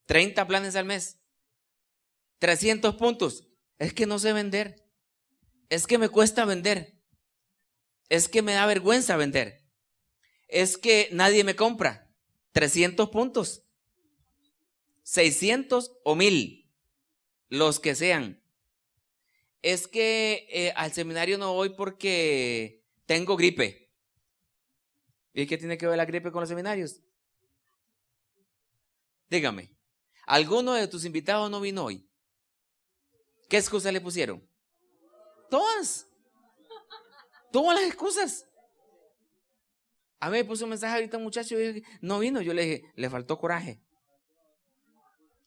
30 0.05 0.47
planes 0.47 0.77
al 0.77 0.85
mes. 0.85 1.21
300 2.39 2.97
puntos. 2.97 3.49
Es 3.79 3.95
que 3.95 4.05
no 4.05 4.19
sé 4.19 4.35
vender. 4.35 4.87
Es 5.71 5.87
que 5.87 5.97
me 5.97 6.11
cuesta 6.11 6.45
vender. 6.45 7.01
Es 8.11 8.29
que 8.29 8.43
me 8.43 8.53
da 8.53 8.67
vergüenza 8.67 9.17
vender. 9.17 9.65
Es 10.49 10.77
que 10.77 11.09
nadie 11.13 11.45
me 11.45 11.57
compra. 11.57 12.13
300 12.53 13.09
puntos. 13.09 13.63
600 15.05 15.93
o 16.05 16.15
1000. 16.15 16.71
Los 17.49 17.81
que 17.81 17.95
sean. 17.95 18.40
Es 19.63 19.87
que 19.87 20.47
eh, 20.51 20.73
al 20.75 20.93
seminario 20.93 21.37
no 21.37 21.53
voy 21.55 21.71
porque 21.71 22.83
tengo 23.07 23.37
gripe. 23.37 23.91
¿Y 25.33 25.47
qué 25.47 25.59
tiene 25.59 25.77
que 25.77 25.87
ver 25.87 25.97
la 25.97 26.05
gripe 26.05 26.33
con 26.33 26.41
los 26.41 26.49
seminarios? 26.49 27.01
Dígame, 29.29 29.77
¿alguno 30.27 30.75
de 30.75 30.89
tus 30.89 31.05
invitados 31.05 31.51
no 31.51 31.61
vino 31.61 31.85
hoy? 31.85 32.09
¿Qué 33.49 33.59
excusa 33.59 33.93
le 33.93 34.01
pusieron? 34.01 34.49
Todas. 35.49 36.09
Todas 37.53 37.81
las 37.81 37.89
excusas. 37.89 38.47
A 40.21 40.29
mí 40.29 40.37
me 40.37 40.45
puso 40.45 40.65
un 40.65 40.71
mensaje 40.71 40.95
ahorita 40.95 41.17
un 41.17 41.25
muchacho 41.25 41.61
y 41.61 41.85
no 42.01 42.19
vino. 42.19 42.41
Yo 42.43 42.53
le 42.53 42.65
dije, 42.65 42.93
le 42.95 43.11
faltó 43.11 43.39
coraje. 43.39 43.81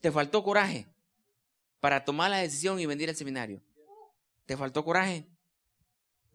Te 0.01 0.11
faltó 0.11 0.43
coraje 0.43 0.87
para 1.79 2.03
tomar 2.03 2.31
la 2.31 2.37
decisión 2.37 2.79
y 2.79 2.85
venir 2.85 3.09
al 3.09 3.15
seminario. 3.15 3.63
Te 4.45 4.57
faltó 4.57 4.83
coraje. 4.83 5.27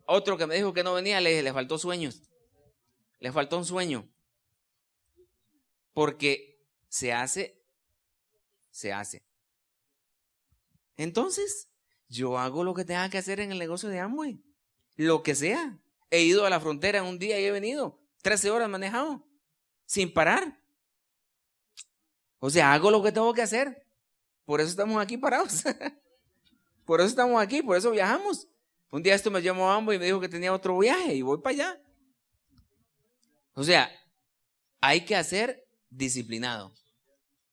Otro 0.06 0.38
que 0.38 0.46
me 0.46 0.54
dijo 0.54 0.72
que 0.72 0.82
no 0.82 0.94
venía, 0.94 1.20
le 1.20 1.30
dije, 1.30 1.42
le 1.42 1.52
faltó 1.52 1.78
sueños. 1.78 2.22
Le 3.20 3.30
faltó 3.32 3.58
un 3.58 3.64
sueño. 3.64 4.08
Porque 5.92 6.58
se 6.88 7.12
hace, 7.12 7.60
se 8.70 8.92
hace. 8.92 9.22
Entonces, 10.96 11.68
yo 12.08 12.38
hago 12.38 12.64
lo 12.64 12.74
que 12.74 12.84
tenga 12.84 13.10
que 13.10 13.18
hacer 13.18 13.40
en 13.40 13.52
el 13.52 13.58
negocio 13.58 13.88
de 13.88 14.00
Amway. 14.00 14.42
Lo 14.96 15.22
que 15.22 15.34
sea. 15.34 15.78
He 16.10 16.22
ido 16.22 16.46
a 16.46 16.50
la 16.50 16.60
frontera 16.60 17.02
un 17.02 17.18
día 17.18 17.38
y 17.38 17.44
he 17.44 17.50
venido. 17.50 18.00
13 18.22 18.50
horas 18.50 18.68
manejado. 18.68 19.22
Sin 19.84 20.12
parar. 20.12 20.58
O 22.38 22.50
sea, 22.50 22.72
hago 22.72 22.90
lo 22.90 23.02
que 23.02 23.12
tengo 23.12 23.34
que 23.34 23.42
hacer. 23.42 23.86
Por 24.44 24.60
eso 24.60 24.70
estamos 24.70 25.00
aquí 25.02 25.18
parados. 25.18 25.64
por 26.88 27.02
eso 27.02 27.10
estamos 27.10 27.38
aquí, 27.38 27.60
por 27.60 27.76
eso 27.76 27.90
viajamos. 27.90 28.48
Un 28.90 29.02
día 29.02 29.14
esto 29.14 29.30
me 29.30 29.42
llamó 29.42 29.70
Amway 29.70 29.96
y 29.96 29.98
me 29.98 30.06
dijo 30.06 30.20
que 30.20 30.28
tenía 30.30 30.54
otro 30.54 30.78
viaje 30.78 31.14
y 31.14 31.20
voy 31.20 31.36
para 31.42 31.52
allá. 31.52 31.82
O 33.52 33.62
sea, 33.62 33.92
hay 34.80 35.04
que 35.04 35.14
hacer 35.14 35.68
disciplinado. 35.90 36.72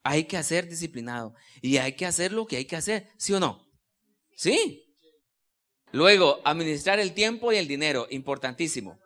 Hay 0.03 0.23
que 0.23 0.37
hacer 0.37 0.69
disciplinado. 0.69 1.35
Y 1.61 1.75
hay 1.79 1.97
que 1.97 2.05
hacer 2.05 2.31
lo 2.31 2.47
que 2.47 2.55
hay 2.55 2.63
que 2.63 2.77
hacer, 2.77 3.09
¿sí 3.17 3.33
o 3.33 3.41
no? 3.41 3.61
Sí. 4.37 4.95
Luego, 5.91 6.39
administrar 6.45 7.01
el 7.01 7.13
tiempo 7.13 7.51
y 7.51 7.57
el 7.57 7.67
dinero, 7.67 8.07
importantísimo. 8.11 8.97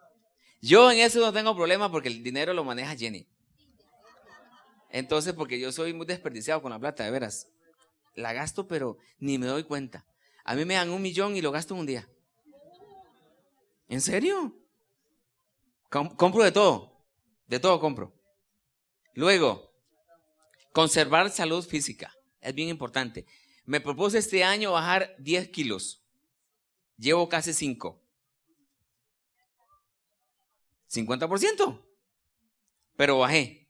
Yo 0.62 0.92
en 0.92 1.00
eso 1.00 1.20
no 1.22 1.34
tengo 1.34 1.56
problema 1.56 1.92
porque 1.92 2.10
el 2.10 2.22
dinero 2.22 2.54
lo 2.54 2.64
maneja 2.64 2.96
Jenny. 2.96 3.28
Entonces, 4.92 5.34
porque 5.34 5.60
yo 5.60 5.72
soy 5.72 5.92
muy 5.92 6.06
desperdiciado 6.06 6.62
con 6.62 6.70
la 6.70 6.78
plata, 6.78 7.04
de 7.04 7.10
veras. 7.10 7.48
La 8.14 8.32
gasto, 8.32 8.68
pero 8.68 9.00
ni 9.18 9.40
me 9.40 9.48
doy 9.48 9.64
cuenta. 9.64 10.06
A 10.50 10.56
mí 10.56 10.66
me 10.66 10.74
dan 10.74 10.90
un 10.90 11.00
millón 11.00 11.36
y 11.36 11.42
lo 11.42 11.52
gasto 11.52 11.76
en 11.76 11.82
un 11.82 11.86
día. 11.86 12.10
¿En 13.88 14.02
serio? 14.02 14.60
compro 15.90 16.44
de 16.44 16.52
todo. 16.52 17.06
De 17.46 17.60
todo 17.60 17.80
compro. 17.80 18.20
Luego, 19.14 19.72
conservar 20.74 21.30
salud 21.30 21.64
física. 21.64 22.12
Es 22.42 22.56
bien 22.56 22.68
importante. 22.68 23.28
Me 23.66 23.80
propuse 23.80 24.18
este 24.18 24.44
año 24.44 24.72
bajar 24.72 25.16
10 25.20 25.50
kilos. 25.50 26.04
Llevo 26.98 27.30
casi 27.30 27.54
5. 27.54 28.02
50%. 30.90 31.86
Pero 32.96 33.20
bajé. 33.20 33.70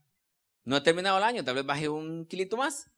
No 0.63 0.78
he 0.78 0.82
terminado 0.82 1.18
el 1.18 1.26
año, 1.26 1.44
tal 1.44 1.56
vez 1.56 1.65
bajé 1.65 1.89
un 1.89 2.26
kilito 2.26 2.56
más. 2.56 2.89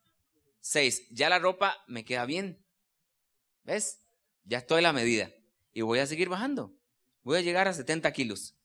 6. 0.59 1.07
Ya 1.09 1.29
la 1.29 1.39
ropa 1.39 1.83
me 1.87 2.05
queda 2.05 2.25
bien. 2.25 2.63
¿Ves? 3.63 3.99
Ya 4.45 4.59
estoy 4.59 4.79
a 4.79 4.81
la 4.81 4.93
medida. 4.93 5.31
Y 5.73 5.81
voy 5.81 5.99
a 5.99 6.07
seguir 6.07 6.29
bajando. 6.29 6.73
Voy 7.23 7.37
a 7.37 7.41
llegar 7.41 7.67
a 7.67 7.73
70 7.73 8.11
kilos. 8.11 8.55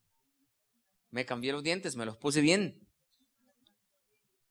Me 1.11 1.25
cambié 1.25 1.53
los 1.53 1.63
dientes, 1.63 1.97
me 1.97 2.07
los 2.07 2.17
puse 2.17 2.41
bien. 2.41 2.87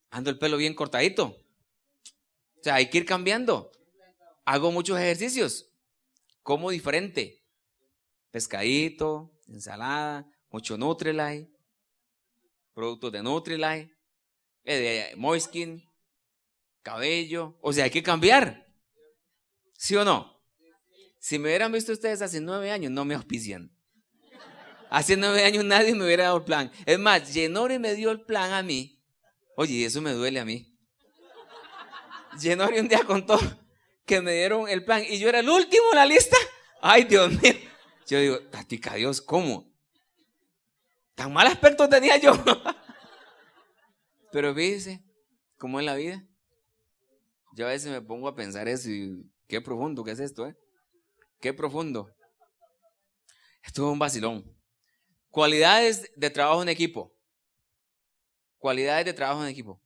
Ando 0.09 0.29
el 0.29 0.39
pelo 0.39 0.57
bien 0.57 0.73
cortadito. 0.73 1.37
O 2.59 2.63
sea, 2.63 2.75
hay 2.75 2.89
que 2.89 2.99
ir 2.99 3.05
cambiando. 3.05 3.71
Hago 4.45 4.71
muchos 4.71 4.97
ejercicios. 4.97 5.69
Como 6.43 6.69
diferente. 6.69 7.43
Pescadito, 8.31 9.31
ensalada, 9.47 10.29
mucho 10.49 10.77
Nutrilite, 10.77 11.49
productos 12.73 13.11
de 13.11 13.23
Nutrilite, 13.23 13.95
eh, 14.63 14.75
de 15.09 15.15
Moiskin, 15.15 15.83
cabello. 16.81 17.57
O 17.61 17.73
sea, 17.73 17.85
hay 17.85 17.91
que 17.91 18.03
cambiar. 18.03 18.67
¿Sí 19.73 19.95
o 19.95 20.05
no? 20.05 20.34
Si 21.25 21.39
me 21.39 21.45
hubieran 21.45 21.71
visto 21.71 21.91
ustedes 21.91 22.21
hace 22.21 22.39
nueve 22.39 22.69
años, 22.69 22.91
no 22.91 23.03
me 23.03 23.15
auspician. 23.15 23.75
Hace 24.91 25.17
nueve 25.17 25.43
años 25.43 25.65
nadie 25.65 25.95
me 25.95 26.05
hubiera 26.05 26.25
dado 26.25 26.37
el 26.37 26.43
plan. 26.43 26.71
Es 26.85 26.99
más, 26.99 27.33
Genore 27.33 27.79
me 27.79 27.95
dio 27.95 28.11
el 28.11 28.21
plan 28.21 28.53
a 28.53 28.61
mí 28.61 29.01
Oye, 29.55 29.85
eso 29.85 30.03
me 30.03 30.11
duele 30.11 30.39
a 30.39 30.45
mí. 30.45 30.77
Llenori 32.39 32.77
un 32.77 32.87
día 32.87 33.03
contó 33.03 33.39
que 34.05 34.21
me 34.21 34.33
dieron 34.33 34.69
el 34.69 34.85
plan 34.85 35.03
y 35.03 35.17
yo 35.17 35.27
era 35.27 35.39
el 35.39 35.49
último 35.49 35.85
en 35.93 35.95
la 35.95 36.05
lista. 36.05 36.37
Ay, 36.79 37.05
Dios 37.05 37.31
mío. 37.41 37.53
Yo 38.05 38.19
digo, 38.19 38.39
tatica 38.51 38.93
Dios, 38.93 39.19
¿cómo? 39.19 39.73
Tan 41.15 41.33
mal 41.33 41.47
aspecto 41.47 41.89
tenía 41.89 42.17
yo. 42.17 42.33
Pero 44.31 44.53
fíjese, 44.53 45.03
¿cómo 45.57 45.79
es 45.79 45.87
la 45.87 45.95
vida? 45.95 46.23
Yo 47.55 47.65
a 47.65 47.69
veces 47.69 47.91
me 47.91 48.03
pongo 48.03 48.27
a 48.27 48.35
pensar 48.35 48.67
eso 48.67 48.91
y 48.91 49.25
qué 49.47 49.59
profundo 49.59 50.03
que 50.03 50.11
es 50.11 50.19
esto, 50.19 50.45
¿eh? 50.45 50.55
Qué 51.45 51.53
profundo. 51.53 52.11
Esto 53.63 53.85
es 53.85 53.93
un 53.93 53.99
vacilón. 53.99 54.51
Cualidades 55.29 56.11
de 56.15 56.31
trabajo 56.31 56.63
en 56.63 56.69
equipo. 56.69 57.15
Cualidades 58.57 59.05
de 59.05 59.13
trabajo 59.13 59.43
en 59.43 59.49
equipo. 59.49 59.79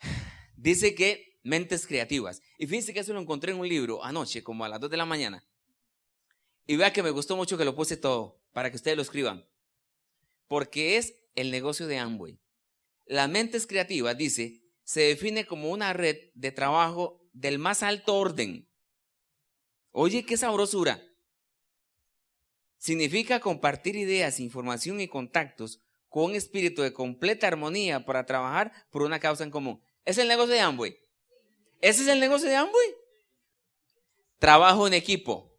Dice 0.54 0.94
que 0.94 1.40
mentes 1.42 1.86
creativas. 1.86 2.42
Y 2.58 2.66
fíjense 2.66 2.92
que 2.92 3.00
eso 3.00 3.14
lo 3.14 3.22
encontré 3.22 3.52
en 3.52 3.58
un 3.58 3.66
libro 3.66 4.04
anoche, 4.04 4.42
como 4.42 4.66
a 4.66 4.68
las 4.68 4.78
2 4.78 4.90
de 4.90 4.96
la 4.98 5.06
mañana. 5.06 5.48
Y 6.66 6.76
vea 6.76 6.92
que 6.92 7.02
me 7.02 7.08
gustó 7.08 7.36
mucho 7.36 7.56
que 7.56 7.64
lo 7.64 7.74
puse 7.74 7.96
todo, 7.96 8.38
para 8.52 8.68
que 8.68 8.76
ustedes 8.76 8.98
lo 8.98 9.02
escriban. 9.02 9.48
Porque 10.46 10.98
es 10.98 11.14
el 11.36 11.50
negocio 11.50 11.86
de 11.86 11.96
Amway. 11.96 12.38
Las 13.06 13.30
mentes 13.30 13.66
creativas, 13.66 14.18
dice, 14.18 14.62
se 14.84 15.00
define 15.00 15.46
como 15.46 15.70
una 15.70 15.94
red 15.94 16.18
de 16.34 16.52
trabajo 16.52 17.26
del 17.32 17.58
más 17.58 17.82
alto 17.82 18.16
orden. 18.16 18.68
Oye, 19.98 20.26
qué 20.26 20.36
sabrosura. 20.36 21.02
Significa 22.76 23.40
compartir 23.40 23.96
ideas, 23.96 24.40
información 24.40 25.00
y 25.00 25.08
contactos 25.08 25.80
con 26.10 26.24
un 26.24 26.34
espíritu 26.34 26.82
de 26.82 26.92
completa 26.92 27.46
armonía 27.46 28.04
para 28.04 28.26
trabajar 28.26 28.74
por 28.90 29.00
una 29.00 29.18
causa 29.18 29.42
en 29.42 29.50
común. 29.50 29.82
¿Es 30.04 30.18
el 30.18 30.28
negocio 30.28 30.52
de 30.52 30.60
Amway? 30.60 30.98
¿Ese 31.80 32.02
es 32.02 32.08
el 32.08 32.20
negocio 32.20 32.46
de 32.46 32.56
Amway? 32.56 32.94
Trabajo 34.38 34.86
en 34.86 34.92
equipo. 34.92 35.58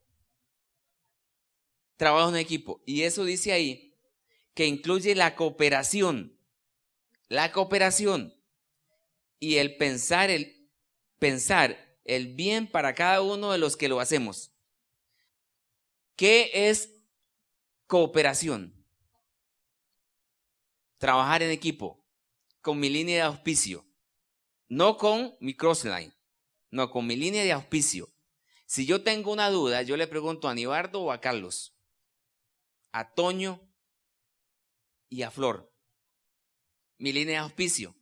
Trabajo 1.95 2.29
en 2.29 2.35
equipo. 2.35 2.83
Y 2.85 3.01
eso 3.01 3.25
dice 3.25 3.53
ahí 3.53 3.97
que 4.53 4.67
incluye 4.67 5.15
la 5.15 5.35
cooperación. 5.35 6.39
La 7.27 7.51
cooperación 7.51 8.39
y 9.39 9.55
el 9.55 9.77
pensar 9.77 10.29
el 10.29 10.69
pensar 11.17 11.86
el 12.07 12.33
bien 12.33 12.67
para 12.67 12.95
cada 12.95 13.21
uno 13.21 13.51
de 13.51 13.59
los 13.59 13.77
que 13.77 13.89
lo 13.89 13.99
hacemos. 13.99 14.51
¿Qué 16.15 16.49
es 16.53 16.89
cooperación? 17.85 18.77
trabajar 20.97 21.43
en 21.43 21.51
equipo 21.51 22.03
con 22.61 22.79
mi 22.79 22.89
línea 22.89 23.15
de 23.15 23.21
auspicio, 23.21 23.85
no 24.67 24.97
con 24.97 25.35
mi 25.39 25.55
crossline, 25.55 26.13
no 26.71 26.89
con 26.89 27.07
mi 27.07 27.15
línea 27.15 27.43
de 27.43 27.53
auspicio. 27.53 28.09
Si 28.65 28.85
yo 28.85 29.03
tengo 29.03 29.31
una 29.31 29.49
duda, 29.49 29.81
yo 29.83 29.95
le 29.95 30.07
pregunto 30.07 30.49
a 30.49 30.53
Nibardo 30.53 31.01
o 31.01 31.11
a 31.11 31.21
Carlos, 31.21 31.77
a 32.91 33.13
Toño 33.13 33.61
y 35.09 35.21
a 35.21 35.31
Flor. 35.31 35.71
Mi 36.97 37.13
línea 37.13 37.35
de 37.35 37.45
auspicio. 37.45 37.95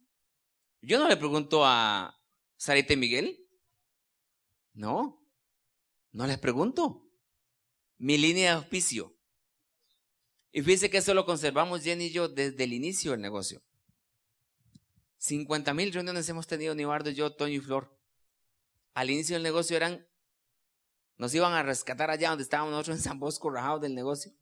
Yo 0.81 0.97
no 0.97 1.07
le 1.07 1.17
pregunto 1.17 1.65
a 1.65 2.19
Sarita 2.57 2.95
Miguel. 2.95 3.44
No, 4.75 5.25
no 6.11 6.27
les 6.27 6.37
pregunto. 6.37 7.09
Mi 7.97 8.17
línea 8.17 8.51
de 8.51 8.57
auspicio. 8.57 9.17
Y 10.51 10.61
fíjese 10.61 10.89
que 10.89 10.97
eso 10.97 11.13
lo 11.13 11.25
conservamos 11.25 11.83
Jenny 11.83 12.05
y 12.05 12.11
yo 12.11 12.27
desde 12.27 12.65
el 12.65 12.73
inicio 12.73 13.11
del 13.11 13.21
negocio. 13.21 13.61
50 15.17 15.73
mil 15.73 15.91
reuniones 15.91 16.27
hemos 16.29 16.45
tenido 16.45 16.75
Nibardo, 16.75 17.09
yo, 17.09 17.33
Toño 17.33 17.55
y 17.55 17.59
Flor. 17.59 17.97
Al 18.93 19.09
inicio 19.09 19.35
del 19.37 19.43
negocio 19.43 19.75
eran, 19.77 20.05
nos 21.17 21.33
iban 21.33 21.53
a 21.53 21.63
rescatar 21.63 22.11
allá 22.11 22.29
donde 22.29 22.43
estábamos 22.43 22.71
nosotros 22.71 22.97
en 22.97 23.03
San 23.03 23.19
Bosco, 23.19 23.49
rajados 23.49 23.81
del 23.81 23.95
negocio. 23.95 24.33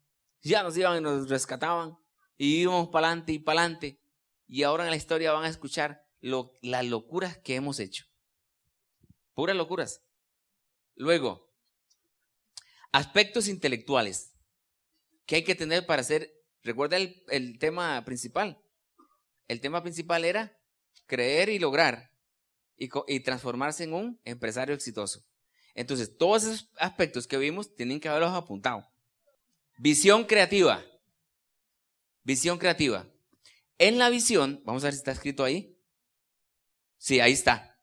Ya 0.41 0.63
nos 0.63 0.75
iban 0.75 0.97
y 0.97 1.01
nos 1.01 1.29
rescataban. 1.29 1.97
Y 2.37 2.61
íbamos 2.61 2.89
para 2.89 3.07
adelante 3.07 3.33
y 3.33 3.39
para 3.39 3.61
adelante. 3.61 4.01
Y 4.47 4.63
ahora 4.63 4.83
en 4.83 4.89
la 4.89 4.97
historia 4.97 5.31
van 5.31 5.45
a 5.45 5.49
escuchar 5.49 6.05
lo, 6.21 6.53
las 6.61 6.85
locuras 6.85 7.37
que 7.37 7.55
hemos 7.55 7.79
hecho. 7.79 8.05
Puras 9.35 9.55
locuras. 9.55 10.01
Luego, 10.95 11.51
aspectos 12.91 13.47
intelectuales 13.47 14.33
que 15.25 15.37
hay 15.37 15.43
que 15.43 15.55
tener 15.55 15.85
para 15.85 16.01
hacer, 16.01 16.33
recuerda 16.61 16.97
el, 16.97 17.57
tema 17.59 18.03
principal. 18.05 18.61
El 19.47 19.61
tema 19.61 19.81
principal 19.81 20.25
era 20.25 20.57
creer 21.05 21.49
y 21.49 21.59
lograr 21.59 22.11
y, 22.77 22.89
y, 23.07 23.19
transformarse 23.21 23.83
en 23.83 23.93
un 23.93 24.21
empresario 24.23 24.75
exitoso. 24.75 25.25
Entonces, 25.75 26.17
todos 26.17 26.43
esos 26.43 26.69
aspectos 26.77 27.27
que 27.27 27.37
vimos 27.37 27.75
tienen 27.75 27.99
que 27.99 28.09
haberlos 28.09 28.33
apuntado. 28.33 28.87
Visión 29.77 30.25
creativa. 30.25 30.85
Visión 32.23 32.57
creativa. 32.57 33.07
En 33.79 33.97
la 33.97 34.09
visión, 34.09 34.61
vamos 34.65 34.83
a 34.83 34.87
ver 34.87 34.93
si 34.93 34.99
está 34.99 35.11
escrito 35.11 35.43
ahí. 35.43 35.77
Sí, 36.97 37.19
ahí 37.19 37.33
está. 37.33 37.79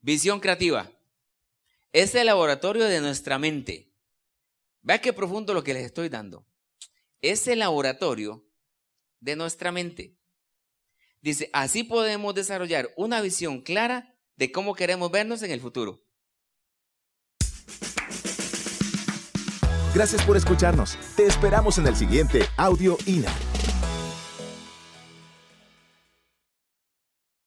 Visión 0.00 0.40
creativa. 0.40 0.90
Es 1.92 2.14
el 2.14 2.26
laboratorio 2.26 2.84
de 2.84 3.00
nuestra 3.00 3.38
mente. 3.38 3.92
Vea 4.82 5.00
qué 5.00 5.12
profundo 5.12 5.54
lo 5.54 5.64
que 5.64 5.74
les 5.74 5.84
estoy 5.84 6.08
dando 6.08 6.48
es 7.20 7.46
el 7.48 7.60
laboratorio 7.60 8.44
de 9.20 9.36
nuestra 9.36 9.72
mente. 9.72 10.16
Dice, 11.20 11.50
así 11.52 11.82
podemos 11.82 12.34
desarrollar 12.34 12.90
una 12.96 13.20
visión 13.20 13.60
clara 13.60 14.14
de 14.36 14.52
cómo 14.52 14.74
queremos 14.74 15.10
vernos 15.10 15.42
en 15.42 15.50
el 15.50 15.60
futuro. 15.60 16.04
Gracias 19.94 20.22
por 20.24 20.36
escucharnos. 20.36 20.96
Te 21.16 21.26
esperamos 21.26 21.78
en 21.78 21.88
el 21.88 21.96
siguiente 21.96 22.42
Audio 22.56 22.96
INA. 23.06 23.34